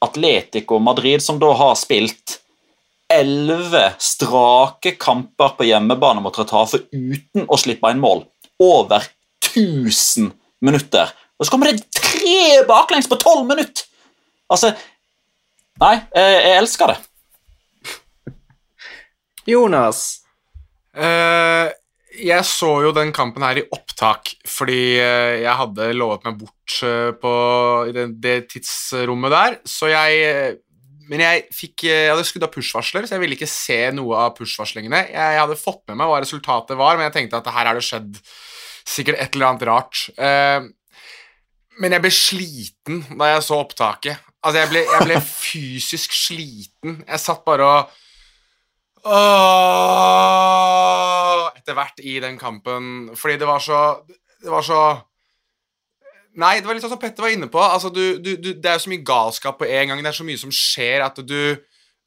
[0.00, 2.38] Atletico Madrid, som da har spilt
[3.10, 8.24] elleve strake kamper på hjemmebane mot Retafe uten å slippe inn mål.
[8.60, 9.06] Over
[9.44, 10.30] 1000
[10.64, 11.10] minutter.
[11.40, 13.86] Og så kommer det tre baklengs på tolv minutter!
[14.50, 14.74] Altså
[15.80, 16.96] Nei, jeg, jeg elsker det.
[19.48, 20.00] Jonas?
[20.92, 21.70] Uh,
[22.20, 26.74] jeg så jo den kampen her i opptak fordi uh, jeg hadde lovet meg bort
[26.84, 27.32] uh, på
[27.96, 30.58] det, det, tidsrommet der, så jeg
[31.10, 34.34] men jeg, fikk, jeg hadde skrudd av push-varsler, så jeg ville ikke se noe av
[34.36, 35.00] push-varslingene.
[35.10, 37.82] Jeg, hadde fått med meg hva resultatet var, men jeg tenkte at her har det
[37.82, 38.12] skjedd
[38.86, 39.96] sikkert et eller annet rart.
[40.14, 40.60] Uh,
[41.82, 44.16] men jeg ble sliten da jeg så opptaket.
[44.40, 45.16] Altså, jeg ble, jeg ble
[45.50, 47.02] fysisk sliten.
[47.02, 47.80] Jeg satt bare og
[49.00, 49.16] Åh,
[51.56, 53.10] Etter hvert i den kampen.
[53.16, 54.04] Fordi det var så
[54.40, 54.80] Det var så
[56.40, 57.60] Nei, det var litt sånn som Petter var inne på.
[57.60, 60.04] Altså, du, du, du, det er jo så mye galskap på en gang.
[60.04, 61.40] Det er så mye som skjer at du,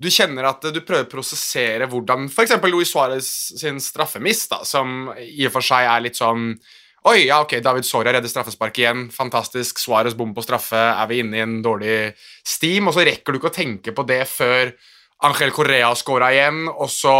[0.02, 2.56] du kjenner at du prøver å prosessere hvordan f.eks.
[2.66, 3.30] Luis Suárez
[3.62, 6.56] sin straffemist, da, som i og for seg er litt sånn
[7.04, 9.10] Oi, ja, ok, David Soria redder straffespark igjen.
[9.12, 9.82] Fantastisk.
[9.82, 10.80] Suárez bom på straffe.
[10.80, 12.14] Er vi inne i en dårlig
[12.48, 12.88] steam?
[12.88, 14.72] Og så rekker du ikke å tenke på det før
[15.28, 17.16] Angel Correa scora igjen, og så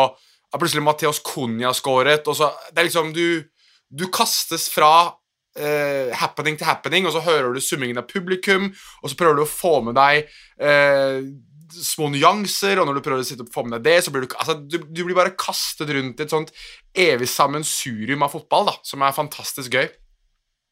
[0.54, 3.44] har plutselig Mateos Cunha scoret, og så Det er liksom Du,
[3.90, 5.14] du kastes fra
[5.54, 8.72] Uh, happening til happening, og så hører du summingen av publikum,
[9.04, 11.20] og så prøver du å få med deg uh,
[11.74, 14.26] små nyanser, og når du prøver å sitte og få med deg det, så blir
[14.26, 16.54] du altså, du, du blir bare kastet rundt i et sånt
[17.06, 19.92] evig sammensurium av fotball, da, som er fantastisk gøy.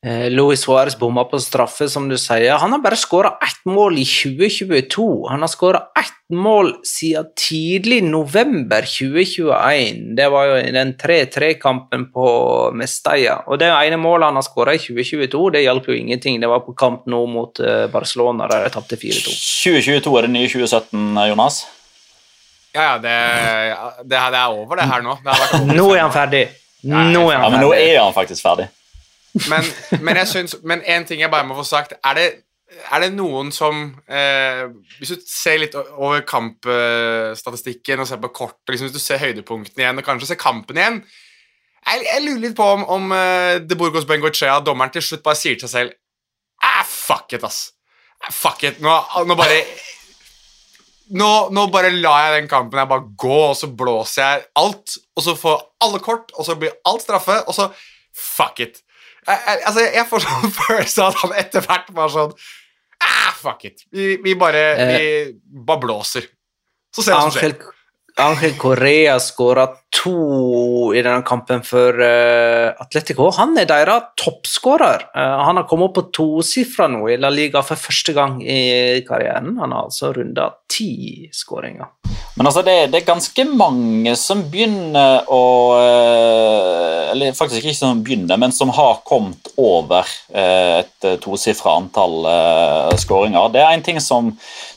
[0.05, 2.55] Eh, Luis Suárez bomma på straffe, som du sier.
[2.57, 5.27] Han har bare skåra ett mål i 2022.
[5.29, 10.15] Han har skåra ett mål siden tidlig november 2021.
[10.17, 12.25] Det var jo i den 3-3-kampen på
[12.73, 13.43] Mestalla.
[13.45, 16.41] Og det ene målet han har skåra i 2022, det hjalp jo ingenting.
[16.41, 19.37] Det var på kamp nå mot eh, Barcelona, der de tapte 4-2.
[19.37, 21.61] 2022 er det nye 2017, Jonas?
[22.73, 23.15] Ja, ja, det,
[24.01, 25.19] det, det er over, det her nå.
[25.21, 26.45] Det nå er han ferdig.
[26.89, 27.45] Nå er han ferdig.
[27.45, 28.71] Ja, men nå er han faktisk ferdig.
[29.51, 29.67] Men,
[30.01, 32.25] men, jeg syns, men en ting jeg bare må få sagt Er det,
[32.91, 34.65] er det noen som eh,
[34.99, 39.85] Hvis du ser litt over kampstatistikken og ser på kortet, liksom, hvis du ser høydepunktene
[39.85, 43.79] igjen og kanskje ser kampen igjen Jeg, jeg lurer litt på om, om uh, De
[43.79, 45.95] Burgos Bengochea, dommeren, til slutt bare sier til seg selv
[46.67, 47.71] ah, Fuck it, ass.
[48.21, 48.83] Ah, fuck it.
[48.83, 48.91] Nå,
[49.27, 49.63] nå bare
[51.17, 54.95] nå, nå, bare lar jeg den kampen jeg bare gå, og så blåser jeg alt.
[55.17, 57.67] Og så får alle kort, og så blir alt straffe, og så
[58.15, 58.79] fuck it.
[59.27, 63.67] Jeg, altså, jeg får sånn følelse av at han etter hvert var sånn ah, Fuck
[63.69, 63.85] it.
[63.93, 66.27] Vi, vi bare eh, vi bare blåser.
[66.93, 67.55] Så ser vi hva som skjer.
[68.21, 73.27] Angel Correa skåra to i denne kampen for uh, Atletico.
[73.35, 75.09] Han er deres toppskårer.
[75.11, 79.01] Uh, han har kommet opp på tosifra nå i La Liga for første gang i
[79.07, 79.57] karrieren.
[79.59, 81.91] Han har altså runda ti skåringer.
[82.37, 85.43] Men altså, det, det, er ganske mange som begynner å
[85.75, 92.23] uh, Eller faktisk ikke som begynner, men som har kommet over et tosifra antall
[93.01, 93.49] skåringer.
[93.51, 94.29] Det er en ting som,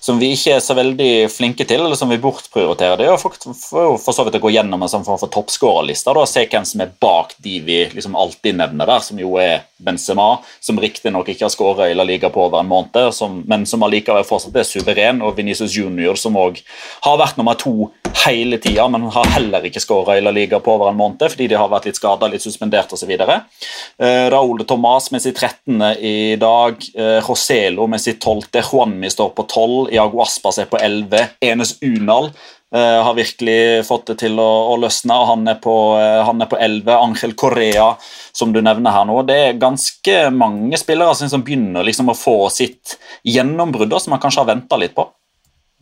[0.02, 2.98] som, vi ikke er så veldig flinke til, eller som vi bortprioriterer.
[2.98, 5.32] Det er jo for, for, for så vidt å gå gjennom en sånn form for
[5.34, 9.34] toppskårerliste og se hvem som er bak de vi liksom alltid nevner der, som jo
[9.40, 13.42] er Benzema, som riktignok ikke har skåret i La Liga på over en måned, som,
[13.48, 16.60] men som allikevel fortsatt er suveren, og Venezia Junior, som òg
[17.04, 17.90] har vært nummer to
[18.24, 21.48] hele tida, men har heller ikke skåra i La Liga på over en måned fordi
[21.50, 23.10] de har vært litt skada, litt suspendert osv.
[23.18, 25.82] Uh, Raúl Tomàs med sitt 13.
[25.98, 26.78] i dag.
[26.96, 28.62] Uh, Roselo med sitt 12.
[28.62, 29.94] Juanmi står på 12.
[29.96, 31.34] Iago Aspas er på 11.
[31.44, 32.30] Enes Unal
[32.74, 36.42] uh, har virkelig fått det til å, å løsne, og han er, på, uh, han
[36.44, 36.90] er på 11.
[36.94, 37.88] Angel Correa,
[38.34, 39.20] som du nevner her nå.
[39.28, 42.96] Det er ganske mange spillere som begynner liksom å få sitt
[43.26, 45.06] gjennombrudd, som man kanskje har venta litt på.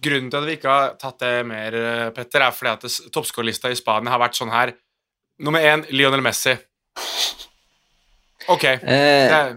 [0.03, 1.77] Grunnen til at vi ikke har tatt det mer,
[2.15, 4.75] Petter, er fordi at toppskårerlista i Spania har vært sånn her.
[5.43, 6.57] Nummer én Lionel Messi.
[8.51, 8.65] Ok.
[8.93, 9.57] Eh,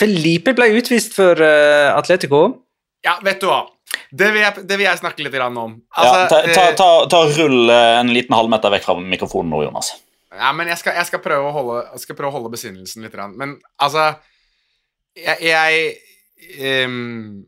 [0.00, 2.38] Felipe ble utvist for uh, Atletico.
[3.04, 3.66] Ja, vet du hva.
[4.10, 5.76] Det vil jeg, det vil jeg snakke litt om.
[5.94, 9.92] Altså, ja, ta, ta, ta, ta, Rull en liten halvmeter vekk fra mikrofonen nå, Jonas.
[10.34, 13.16] Ja, men jeg skal, jeg skal, prøve, å holde, skal prøve å holde besinnelsen litt.
[13.38, 14.12] Men altså
[15.18, 17.42] Jeg, jeg um,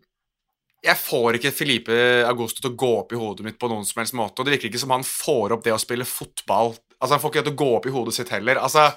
[0.83, 1.97] jeg får ikke Felipe
[2.27, 4.43] Augusto til å gå opp i hodet mitt på noen som helst måte.
[4.43, 6.75] Og det virker ikke som han får opp det å spille fotball.
[6.99, 8.59] Altså, Han får ikke det til å gå opp i hodet sitt heller.
[8.59, 8.89] Altså,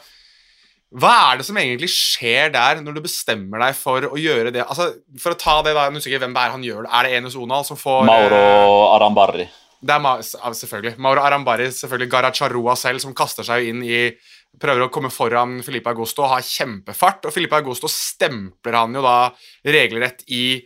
[0.96, 4.64] Hva er det som egentlig skjer der, når du bestemmer deg for å gjøre det?
[4.64, 6.92] Altså, For å ta det, da, jeg er usikker hvem det er han gjør det.
[6.96, 8.42] Er det Enes Onal som får Mauro
[8.96, 9.50] Arambarri.
[9.86, 10.96] Det er Ma selvfølgelig.
[11.04, 14.08] Mauro Arambari, selvfølgelig Garacharua selv, som kaster seg inn i
[14.56, 17.28] Prøver å komme foran Filipe Augusto og har kjempefart.
[17.28, 19.18] Og Filipe Augusto stempler han jo da
[19.68, 20.62] regelrett i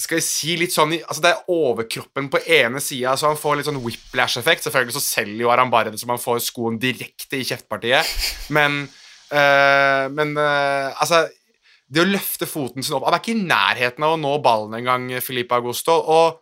[0.00, 3.58] skal vi si litt sånn altså Det er overkroppen på ene sida, så han får
[3.58, 4.64] litt sånn whiplash-effekt.
[4.66, 8.12] Selvfølgelig så selger jo Arambari det så man får skoen direkte i kjeftpartiet,
[8.52, 8.82] men
[9.32, 11.24] øh, Men uh, altså
[11.90, 14.78] Det å løfte foten sin opp Han er ikke i nærheten av å nå ballen
[14.78, 15.96] engang, Filipe Augusto.
[15.96, 16.40] og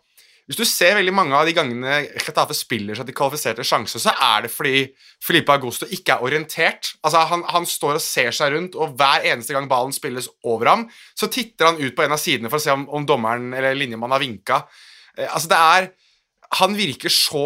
[0.49, 4.15] hvis du ser veldig mange av de gangene Chetafe spiller seg til kvalifiserte sjanser, så
[4.25, 4.79] er det fordi
[5.21, 6.89] Filipe Augusto ikke er orientert.
[7.05, 10.71] Altså, han, han, står og ser seg rundt, og hver eneste gang ballen spilles over
[10.71, 13.53] ham, så titter han ut på en av sidene for å se om, om dommeren
[13.53, 14.59] eller linjemannen har vinka.
[15.13, 15.91] Uh, altså, det er
[16.57, 17.45] Han virker så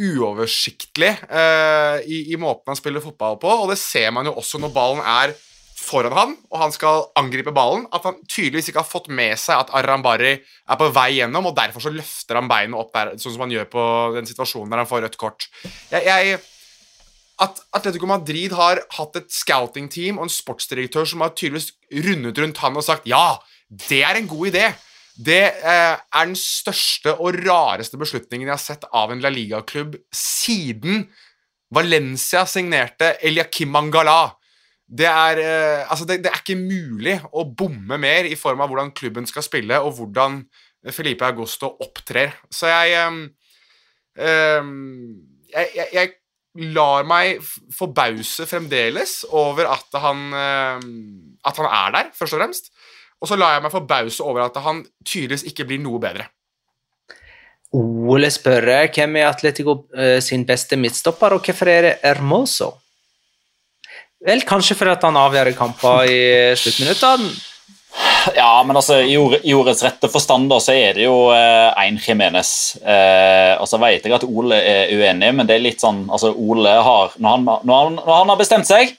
[0.00, 4.60] uoversiktlig eh, i, i måten han spiller fotball på, og det ser man jo også
[4.62, 5.34] når ballen er
[5.82, 9.64] foran han, og han skal angripe ballen, at han tydeligvis ikke har fått med seg
[9.64, 13.34] at Arambari er på vei gjennom, og derfor så løfter han beinet opp der, sånn
[13.34, 13.84] som han gjør på
[14.16, 15.48] den situasjonen der han får rødt kort.
[15.90, 16.38] Jeg, jeg,
[17.42, 21.72] at Atletico Madrid har hatt et scouting-team og en sportsdirektør som har tydeligvis
[22.06, 23.40] rundet rundt han og sagt ja,
[23.88, 24.70] det er en god idé.
[25.12, 29.98] Det eh, er den største og rareste beslutningen jeg har sett av en La Liga-klubb
[30.14, 31.04] siden
[31.72, 34.32] Valencia signerte Eliakim Mangala
[34.92, 38.68] det er, eh, altså det, det er, ikke mulig å bomme mer i form av
[38.68, 40.42] hvordan klubben skal spille, og hvordan
[40.92, 42.34] Felipe Augusto opptrer.
[42.52, 42.98] Så jeg
[44.18, 44.66] eh,
[45.52, 46.12] jeg, jeg, jeg,
[46.76, 47.38] lar meg
[47.72, 50.82] forbause fremdeles over at han, eh,
[51.48, 52.68] at han er der, først og fremst.
[53.22, 56.26] Og så lar jeg meg forbause over at han tydeligvis ikke blir noe bedre.
[57.72, 62.74] Ole spør hvem er Atletico uh, sin beste midtstopper, og hvorfor er det Hermoso?
[64.22, 66.20] Vel, kanskje fordi han avgjør kamper i
[66.58, 67.32] sluttminuttene.
[68.36, 71.98] Ja, men altså, i, ord, i ordets rette forstand da, så er det jo én
[71.98, 72.52] eh, Jimenez.
[72.78, 76.30] Eh, og så vet jeg at Ole er uenig, men det er litt sånn altså
[76.32, 78.94] Ole har når han, når han, når han har bestemt seg,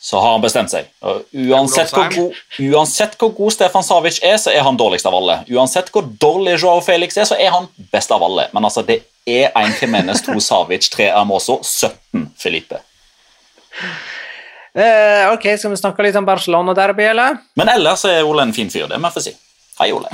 [0.00, 0.88] så har han bestemt seg.
[1.02, 5.40] Uansett, hvor god, uansett hvor god Stefan Savic er, så er han dårligst av alle.
[5.50, 8.46] Uansett hvor dårlig Joao Felix er, så er han best av alle.
[8.54, 12.82] Men altså, det er én Kemenes, to Savic, tre Amoso, 17 Felipe.
[14.76, 17.40] Eh, ok, Skal vi snakke litt om Barcelona-derby, eller?
[17.56, 18.86] Men ellers er Ole en fin fyr.
[18.90, 19.32] Det må jeg få si.
[19.80, 20.08] Hei, Ole.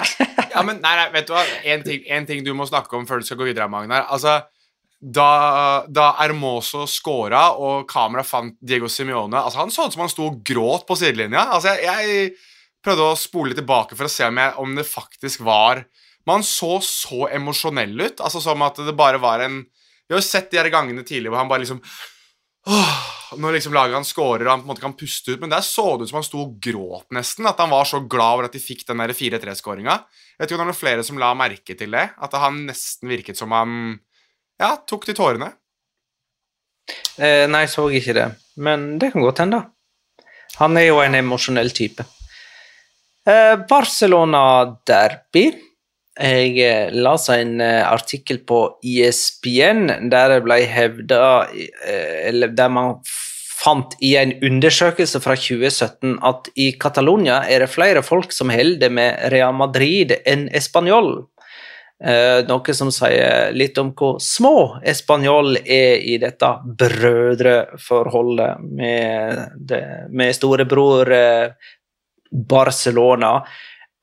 [0.54, 1.42] ja, men nei, nei, vet du hva?
[1.74, 4.06] En ting, en ting, du må snakke om før du skal gå videre, Magnar.
[4.14, 4.40] Altså,
[4.96, 10.12] da, da Hermoso scora og kamera fant Diego Simione altså, Han så ut som han
[10.12, 11.50] sto og gråt på sidelinja.
[11.52, 12.54] Altså, jeg, jeg,
[12.86, 15.82] prøvde å spole tilbake for å se om, jeg, om det faktisk var
[16.26, 18.22] Men han så så emosjonell ut.
[18.22, 21.34] Altså Som at det bare var en Vi har jo sett de her gangene tidligere
[21.34, 21.82] hvor han bare liksom
[23.36, 25.40] når liksom laget han scorer og han på en måte kan puste ut.
[25.42, 27.46] Men der så det ut som han sto og gråt nesten.
[27.46, 29.96] At han var så glad over at de fikk den 4-3-skåringa.
[30.34, 32.08] Jeg vet ikke om det er noen flere som la merke til det.
[32.22, 33.98] At han nesten virket som han
[34.60, 35.52] ja, tok de tårene.
[37.18, 38.26] Eh, nei, så ikke det.
[38.62, 39.62] Men det kan godt hende.
[40.60, 42.06] Han er jo en emosjonell type.
[43.26, 45.46] Eh, Barcelona-derby.
[46.16, 52.70] Jeg eh, leste en eh, artikkel på ISBN der det ble hevda eh, Eller der
[52.72, 52.94] man
[53.56, 58.92] fant i en undersøkelse fra 2017 at i Catalonia er det flere folk som holder
[58.92, 61.26] med Real Madrid enn Español.
[61.96, 66.50] Eh, noe som sier litt om hvor små Español er i dette
[66.82, 69.70] brødreforholdet med,
[70.12, 71.70] med storebror eh,
[72.30, 73.38] Barcelona.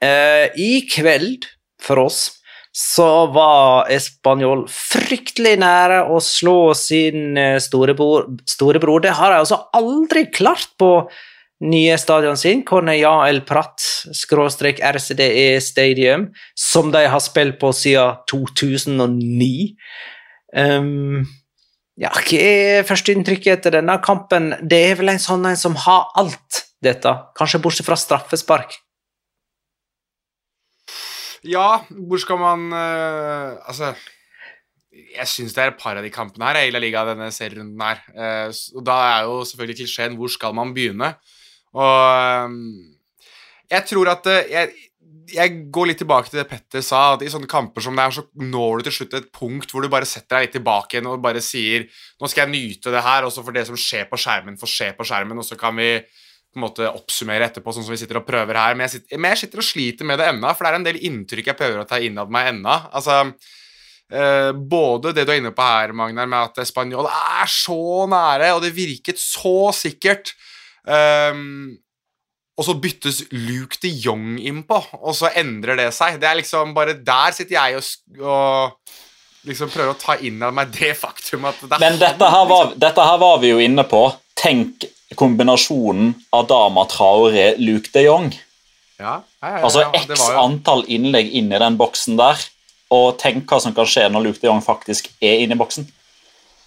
[0.01, 1.45] Eh, I kveld,
[1.83, 2.31] for oss,
[2.73, 8.25] så var Español fryktelig nære å slå sin storebror.
[8.49, 9.03] storebror.
[9.05, 10.95] Det har de altså aldri klart på
[11.61, 13.83] nye stadion sin, Cornea El Prat,
[14.15, 19.51] skråstrek RCDE Stadium, som de har spilt på siden 2009.
[20.53, 21.23] Um,
[21.99, 24.53] ja, hva er førsteinntrykket etter denne kampen?
[24.61, 27.13] Det er vel en sånn en som har alt, dette.
[27.37, 28.75] Kanskje bortsett fra straffespark.
[31.47, 33.89] Ja, hvor skal man uh, Altså
[34.95, 37.81] Jeg syns det er et par av de kampene her i La Liga denne serierunden
[37.83, 37.99] her.
[38.77, 41.15] Og da er jo selvfølgelig klisjeen 'hvor skal man begynne?'
[41.73, 42.57] Og um,
[43.71, 44.89] jeg tror at uh, jeg,
[45.33, 48.17] jeg, går litt tilbake til det Petter sa, at i sånne kamper som det er,
[48.17, 51.09] så når du til slutt et punkt hvor du bare setter deg litt tilbake igjen
[51.09, 54.05] og bare sier 'Nå skal jeg nyte det her', og så får det som skjer
[54.11, 55.97] på skjermen, få skje på skjermen, og så kan vi
[56.53, 58.77] på en måte oppsummere etterpå, sånn som vi sitter og prøver her.
[58.77, 60.85] Men jeg sitter, men jeg sitter og sliter med det ennå, for det er en
[60.85, 62.75] del inntrykk jeg prøver å ta innad meg ennå.
[62.93, 63.15] Altså,
[64.13, 68.51] eh, både det du er inne på her, Magnar, med at Spanjol er så nære,
[68.53, 70.35] og det virket så sikkert.
[70.83, 71.77] Um,
[72.53, 76.19] og så byttes Luke de Jong innpå, og så endrer det seg.
[76.21, 77.87] Det er liksom bare Der sitter jeg og,
[78.21, 82.45] og liksom prøver å ta inn av meg det faktum at det Men dette her,
[82.49, 84.05] var, dette her var vi jo inne på.
[84.37, 84.85] Tenk
[85.17, 88.31] kombinasjonen Adama Traore, Luke de Jong.
[89.01, 90.29] Ja, ja, ja, altså x jo...
[90.39, 92.39] antall innlegg inn i den boksen der,
[92.93, 95.89] og tenk hva som kan skje når Luke de Jong faktisk er inne i boksen.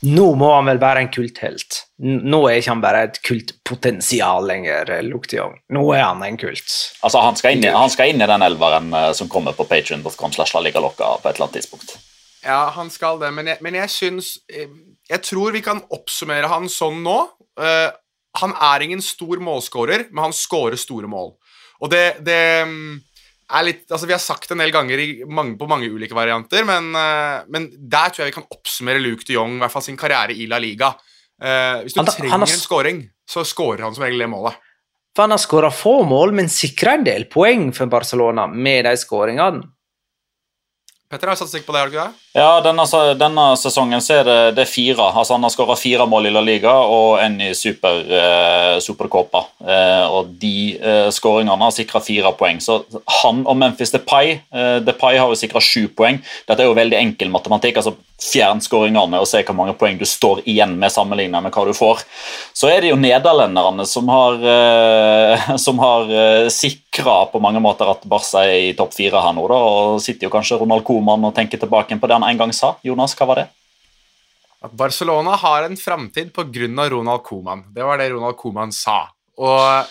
[0.05, 1.79] Nå må han vel være en kulthelt.
[2.05, 5.55] Nå er ikke han bare et kultpotensial lenger, Luke de Jong.
[5.73, 6.69] Nå er han en kult.
[7.01, 10.37] Altså, Han skal inn i, skal inn i den elveren uh, som kommer på patrion.com
[10.37, 11.97] slash på et eller annet tidspunkt.
[12.45, 14.77] Ja, han skal det, men jeg, men jeg syns jeg, eh,
[15.11, 17.17] jeg tror vi kan oppsummere han sånn nå.
[17.59, 17.89] Uh,
[18.37, 21.33] han er ingen stor målskårer, men han skårer store mål.
[21.81, 22.69] Og det, det, er
[23.67, 26.91] litt Altså, vi har sagt det en del ganger mange, på mange ulike varianter, men,
[26.97, 29.99] uh, men, der tror jeg vi kan oppsummere Luke de Jong, i hvert fall sin
[30.01, 30.93] karriere i La Liga.
[31.37, 34.31] Uh, hvis du han, trenger han har, en scoring, så scorer han som regel det
[34.33, 34.59] målet.
[35.17, 38.93] For han har skåra få mål, men sikra en del poeng for Barcelona med de
[39.01, 39.65] skåringene.
[41.17, 41.81] Petter har statistikk på det?
[41.81, 42.25] har du ikke det?
[42.37, 42.85] Ja, denne,
[43.17, 45.07] denne, sesongen så er det, det er fire.
[45.09, 49.47] Altså, han har skåra fire mål i La Liga og en i super, eh, Supercopa.
[49.65, 52.61] Eh, og de eh, skåringene har sikra fire poeng.
[52.61, 52.83] Så
[53.23, 56.21] han og Memphis Depay uh, Depay har jo sikra sju poeng.
[56.45, 57.81] Dette er jo veldig enkel matematikk.
[57.81, 61.67] altså Fjern skåringene og se hvor mange poeng du står igjen med sammenlignet med hva
[61.69, 62.01] du får.
[62.57, 67.91] Så er det jo nederlenderne som har, eh, som har uh, sikra på mange måter
[67.93, 69.45] at Barca er i topp fire her nå.
[69.53, 72.53] Da, og sitter jo kanskje Ronald Coman å tenke tilbake på det han en gang
[72.55, 72.75] sa.
[72.83, 73.47] Jonas, hva var det?
[74.65, 76.89] At Barcelona har en framtid pga.
[76.91, 77.63] Ronald Coman.
[77.71, 79.07] Det var det Ronald Coman sa.
[79.39, 79.87] Og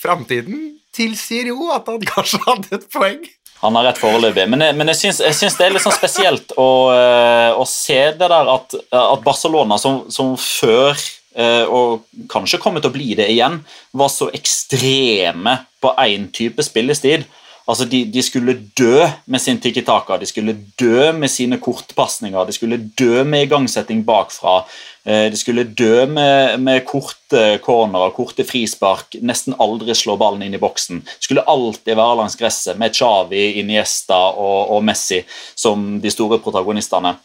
[0.00, 3.20] framtiden tilsier jo at han kanskje hadde et poeng.
[3.60, 5.94] Han har rett foreløpig, men, jeg, men jeg, syns, jeg syns det er litt sånn
[5.96, 12.04] spesielt å, eh, å se det der at, at Barcelona, som, som før eh, og
[12.28, 13.62] kanskje kommer til å bli det igjen,
[13.96, 17.24] var så ekstreme på én type spillestid.
[17.66, 22.44] Altså, de, de, skulle dø med sin tikki taka, de skulle dø med sine kortpasninger,
[22.46, 24.60] de skulle dø med igangsetting bakfra.
[25.06, 30.54] Eh, de skulle dø med, med korte cornerer, korte frispark, nesten aldri slå ballen inn
[30.54, 31.02] i boksen.
[31.02, 35.24] De skulle alltid være langs gresset med Chavi, Iniesta og, og Messi
[35.58, 37.16] som de store protagonistene.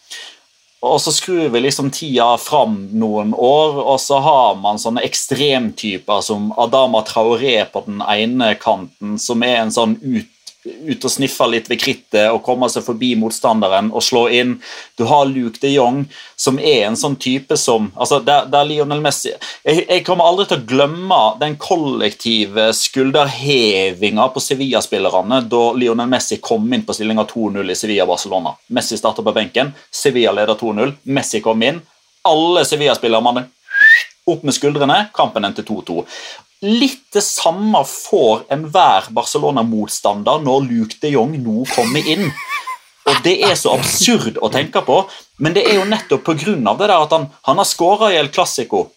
[0.82, 6.24] Og så skrur vi liksom tida fram noen år, og så har man sånne ekstremtyper
[6.26, 11.48] som Adama Traoré på den ene kanten, som er en sånn ut ut og sniffe
[11.50, 14.56] litt ved krittet og komme seg forbi motstanderen og slå inn.
[15.00, 16.04] Du har Luke de Jong,
[16.38, 20.48] som er en sånn type som altså der, der Lionel Messi jeg, jeg, kommer aldri
[20.50, 27.26] til å glemme den kollektive skulderhevinga på Sevilla-spillerne da Lionel Messi kom inn på stillinga
[27.30, 28.54] 2-0 i Sevilla-Barcelona.
[28.76, 31.82] Messi starta på benken, Sevilla leder 2-0, Messi kom inn.
[32.28, 33.48] Alle Sevilla-spillerne
[34.30, 36.04] opp med skuldrene, kampen endte 2-2.
[36.62, 42.28] Litt det samme får enhver Barcelona-motstander når Luke de Jong nå kommer inn.
[43.10, 45.02] Og Det er så absurd å tenke på,
[45.42, 46.54] men det er jo nettopp pga.
[46.54, 48.90] det der at han, han har skåra i El Clásico.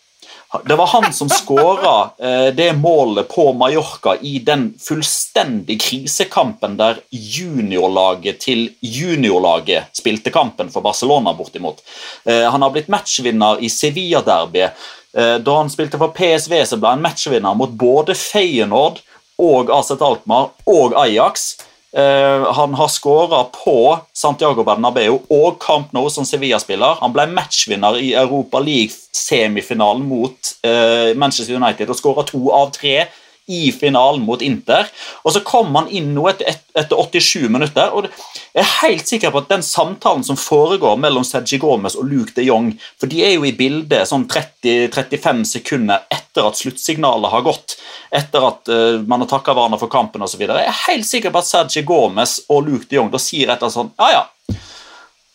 [0.64, 7.01] Det var han som skåra eh, det målet på Mallorca i den fullstendig krisekampen der
[7.11, 11.83] juniorlaget til juniorlaget spilte kampen for Barcelona, bortimot.
[12.25, 17.02] Eh, han har blitt matchvinner i Sevilla-derbyet Da han spilte for PSV, så ble han
[17.04, 18.96] matchvinner mot både Feyenoord
[19.38, 21.52] og AZ Alkmaar og Ajax.
[21.96, 26.98] Eh, han har skåra på Santiago Bernabeu og Camp Nou som Sevilla-spiller.
[26.98, 33.04] Han ble matchvinner i Europa League-semifinalen mot eh, Manchester United og skåra to av tre
[33.47, 34.88] i finalen mot Inter.
[35.22, 37.92] Og så kom han inn nå etter, etter 87 minutter.
[37.92, 38.09] og
[38.55, 42.32] Jeg er helt sikker på at den samtalen som foregår mellom Sergi Gomez og Luke
[42.36, 47.45] de Jong For de er jo i bildet sånn 30-35 sekunder etter at sluttsignalet har
[47.47, 47.76] gått.
[48.14, 50.47] Etter at uh, man har takka hverandre for kampen osv.
[50.47, 53.72] Jeg er helt sikker på at Sergi Gomez og Luke de Jong da sier etter
[53.72, 54.24] sånn Ja, ja.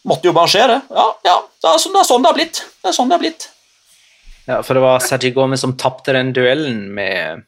[0.07, 0.81] Måtte jo bare skje, det.
[0.95, 1.37] Ja, ja.
[1.59, 2.61] Det er sånn det, er sånn det har blitt.
[2.79, 3.49] Det er sånn det har blitt.
[4.49, 7.43] Ja, for det var Sergi Gomez som tapte den duellen med,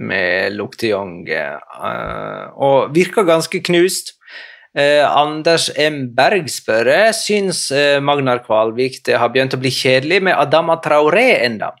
[0.00, 4.14] med Luktejong, eh, og virker ganske knust.
[4.70, 6.04] Eh, Anders M.
[6.14, 10.78] Berg spør jeg syns eh, Magnar Kvalvik det har begynt å bli kjedelig med Adama
[10.82, 11.72] Traoré enda.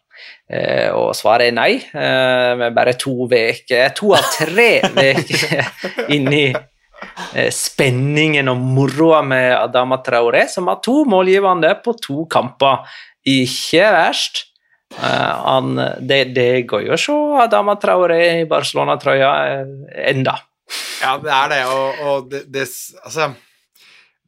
[0.50, 4.82] Eh, og svaret er nei, eh, med bare to uker, to av tre
[5.20, 12.26] uker inni eh, spenningen og moroa med Adama Traoré, som har to målgivende på to
[12.30, 12.82] kamper.
[13.22, 14.49] Ikke verst.
[14.98, 19.76] Eh, han, det, det går jo å se Adama Traoré i Barcelona-trøya eh,
[20.14, 20.38] enda.
[21.00, 22.66] Ja, det er det, og, og det, det
[23.04, 23.32] Altså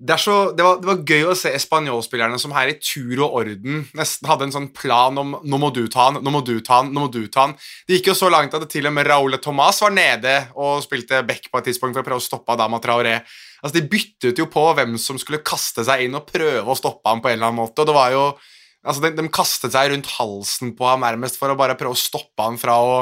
[0.03, 3.37] det, så, det, var, det var gøy å se spanjolspillerne som her i tur og
[3.39, 6.57] orden nesten hadde en sånn plan om 'nå må du ta han, nå må du
[6.59, 7.55] ta han', nå må du ta han.
[7.87, 11.23] Det gikk jo så langt at til og med Raúl Tomàs var nede og spilte
[11.29, 13.21] back på et tidspunkt for å prøve å stoppe Adama Traoré.
[13.63, 17.07] Altså, De byttet jo på hvem som skulle kaste seg inn og prøve å stoppe
[17.07, 17.79] ham på en eller annen måte.
[17.79, 18.27] og det var jo,
[18.83, 22.03] altså De, de kastet seg rundt halsen på ham nærmest for å bare prøve å
[22.03, 22.97] stoppe ham fra å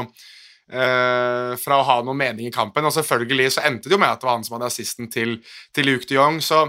[0.70, 2.87] eh, fra å ha noen mening i kampen.
[2.87, 5.39] Og selvfølgelig så endte det jo med at det var han som hadde assisten til,
[5.76, 6.41] til Luke de Jong.
[6.45, 6.62] Så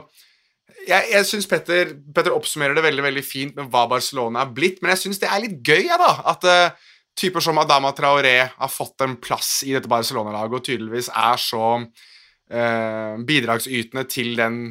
[0.88, 4.82] jeg, jeg syns Petter, Petter oppsummerer det veldig veldig fint med hva Barcelona er blitt,
[4.82, 6.14] men jeg syns det er litt gøy, ja, da.
[6.34, 11.12] At uh, typer som Adama Traoré har fått en plass i dette Barcelona-laget og tydeligvis
[11.14, 14.64] er så uh, bidragsytende til den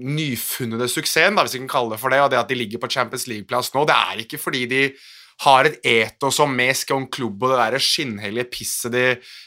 [0.00, 2.82] nyfunnede suksessen, da, hvis vi kan kalle det for det, og det at de ligger
[2.82, 3.86] på Champions League-plass nå.
[3.88, 4.84] Det er ikke fordi de
[5.44, 9.04] har et etos om med en Klubb og det der skinnhellige pisset de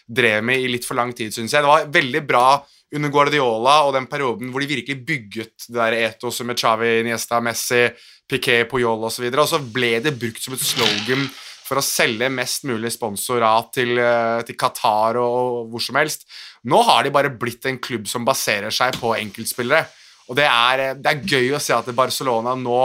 [0.08, 1.62] drev med i litt for lang tid, syns jeg.
[1.62, 2.48] Det var veldig bra
[2.94, 7.40] under Guardiola og den perioden hvor de virkelig bygget det der etoset med Xavi, Niesta,
[7.42, 7.88] Messi,
[8.30, 11.28] Piquet, Puyol osv., og, og så ble det brukt som et slogan
[11.64, 16.28] for å selge mest mulig sponsorat til, eh, til Qatar og hvor som helst.
[16.70, 19.88] Nå har de bare blitt en klubb som baserer seg på enkeltspillere.
[20.34, 22.78] Og det er, det er gøy å se at Barcelona nå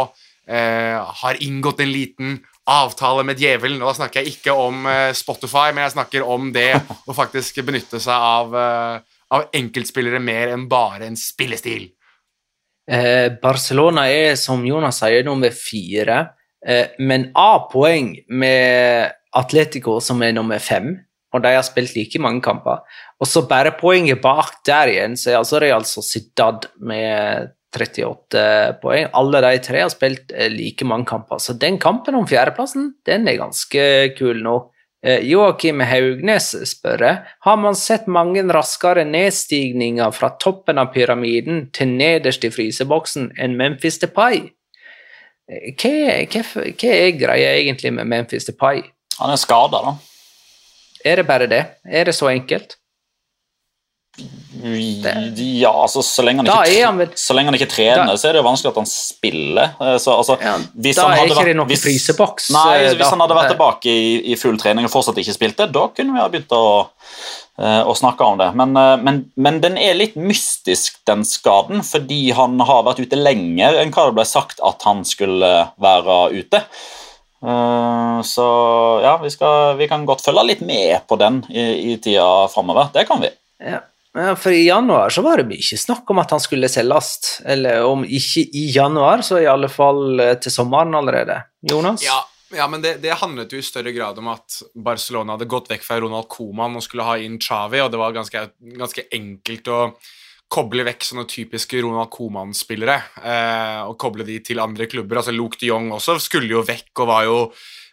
[0.44, 2.34] eh, har inngått en liten
[2.68, 3.80] avtale med djevelen.
[3.80, 6.74] Og da snakker jeg ikke om eh, Spotify, men jeg snakker om det
[7.08, 11.88] å faktisk benytte seg av, eh, av enkeltspillere mer enn bare en spillestil.
[12.88, 16.20] Eh, Barcelona er, som Jonas sier, nummer fire,
[16.60, 20.98] eh, men A-poeng med Atletico, som er nummer fem.
[21.34, 22.80] Og de har spilt like mange kamper.
[23.20, 29.10] Og så bare poenget bak der igjen, så er altså Real Sociedad med 38 poeng.
[29.12, 31.40] Alle de tre har spilt eh, like mange kamper.
[31.42, 33.84] Så den kampen om fjerdeplassen, den er ganske
[34.18, 34.56] kul nå.
[35.04, 37.04] Eh, Joakim Haugnes spør
[37.44, 43.54] har man sett mange raskere nedstigninger fra toppen av pyramiden til nederst i fryseboksen enn
[43.60, 44.48] Memphis Depay.
[45.48, 48.82] Eh, Hva, hva, hva er greia egentlig med Memphis Depay?
[49.20, 49.94] Han er skada, da.
[51.08, 51.62] Er det bare det?
[51.86, 52.76] Er det så enkelt?
[54.58, 58.28] Ja, altså så lenge han ikke, han vel- så lenge han ikke trener, Da- så
[58.28, 59.74] er det jo vanskelig at han spiller.
[59.80, 60.36] Eh, Så, altså,
[60.74, 63.10] hvis da han er ikke vært- det noen hvis- fryseboks, Nei, eh, hvis da.
[63.10, 66.18] han hadde vært tilbake i, i full trening og fortsatt ikke spilte, da kunne vi
[66.18, 66.88] ha begynt å,
[67.60, 68.54] eh, å snakke om det.
[68.56, 68.72] Men,
[69.04, 73.92] men, men den er litt mystisk, den skaden, fordi han har vært ute lenger enn
[73.92, 76.64] hva det ble sagt at han skulle være ute.
[77.42, 78.46] Eh, Så
[79.02, 82.90] ja, vi, skal, vi kan godt følge litt med på den i, i tida framover.
[82.94, 83.30] Det kan vi.
[83.62, 83.84] Ja.
[84.18, 87.38] Ja, for i januar så var det mye snakk om at han skulle selges.
[87.46, 91.36] Eller om ikke i januar, så i alle fall eh, til sommeren allerede.
[91.70, 92.02] Jonas?
[92.02, 92.16] Ja,
[92.56, 95.86] ja men det, det handlet jo i større grad om at Barcelona hadde gått vekk
[95.86, 98.48] fra Ronald Koeman og skulle ha inn Xavi, og det var ganske,
[98.80, 99.82] ganske enkelt å
[100.48, 105.20] koble vekk sånne typiske Ronald Koeman-spillere eh, og koble de til andre klubber.
[105.20, 107.36] Altså Luke de Jong også skulle jo vekk og var jo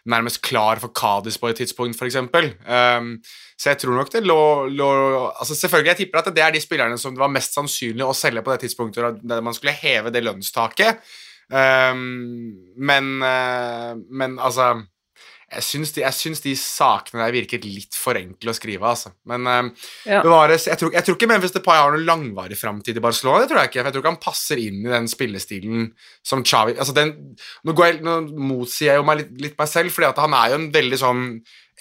[0.06, 2.16] nærmest klar for Kadis på et tidspunkt, f.eks.
[2.22, 3.16] Um,
[3.58, 4.40] så jeg tror nok det lå,
[4.70, 4.88] lå
[5.32, 8.16] altså Selvfølgelig, jeg tipper at det er de spillerne som det var mest sannsynlig å
[8.16, 11.02] selge på det tidspunktet der man skulle heve det lønnstaket.
[11.50, 14.72] Um, men, uh, men altså
[15.46, 16.02] jeg syns, de,
[16.42, 19.12] de sakene der virket litt for enkle å skrive, altså.
[19.30, 19.68] Men um,
[20.08, 20.18] Ja.
[20.24, 23.44] bevares, jeg tror, jeg tror ikke Memphis Depay har noen langvarig framtid i Barcelona.
[23.44, 25.92] Det tror jeg ikke, for jeg tror ikke han passer inn i den spillestilen
[26.26, 27.14] som Xavi altså den,
[27.62, 30.50] Nå, går jeg, nå motsier jeg jo meg litt, litt meg selv, for han er
[30.50, 31.22] jo en veldig sånn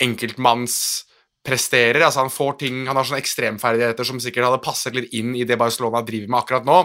[0.05, 2.01] enkeltmannspresterer.
[2.05, 5.47] Altså han får ting, han har sånne ekstremferdigheter som sikkert hadde passet litt inn i
[5.47, 6.80] det Barcelona driver med akkurat nå.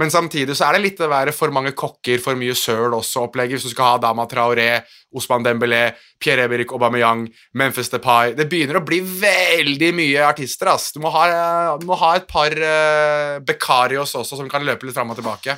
[0.00, 3.28] Men samtidig så er det litt det være for mange kokker, for mye søl også
[3.28, 3.58] opplegget.
[3.58, 4.80] Hvis du skal ha Dama Traoré,
[5.14, 5.84] Osman Dembélé,
[6.18, 10.72] Pierre-Emerick Aubameyang, Memphis Depay Det begynner å bli veldig mye artister.
[10.74, 10.90] ass.
[10.92, 14.98] Du må ha, du må ha et par uh, Becarios også som kan løpe litt
[14.98, 15.56] fram og tilbake.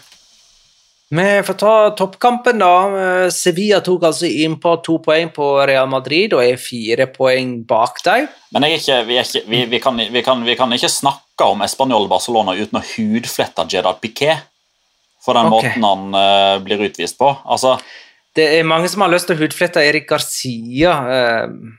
[1.09, 2.70] Vi får ta toppkampen, da.
[2.99, 7.61] Eh, Sevilla tok altså inn på to poeng på Real Madrid og er fire poeng
[7.68, 8.26] bak dem.
[8.51, 10.91] Men jeg er ikke, vi, er ikke, vi, vi, kan, vi, kan, vi kan ikke
[10.91, 14.47] snakke om Español Barcelona uten å hudflette Jedad Piquet
[15.24, 15.74] for den okay.
[15.74, 17.32] måten han uh, blir utvist på.
[17.45, 17.76] Altså,
[18.37, 20.95] Det er mange som har lyst til å hudflette Erik Garcia.
[21.03, 21.74] Uh,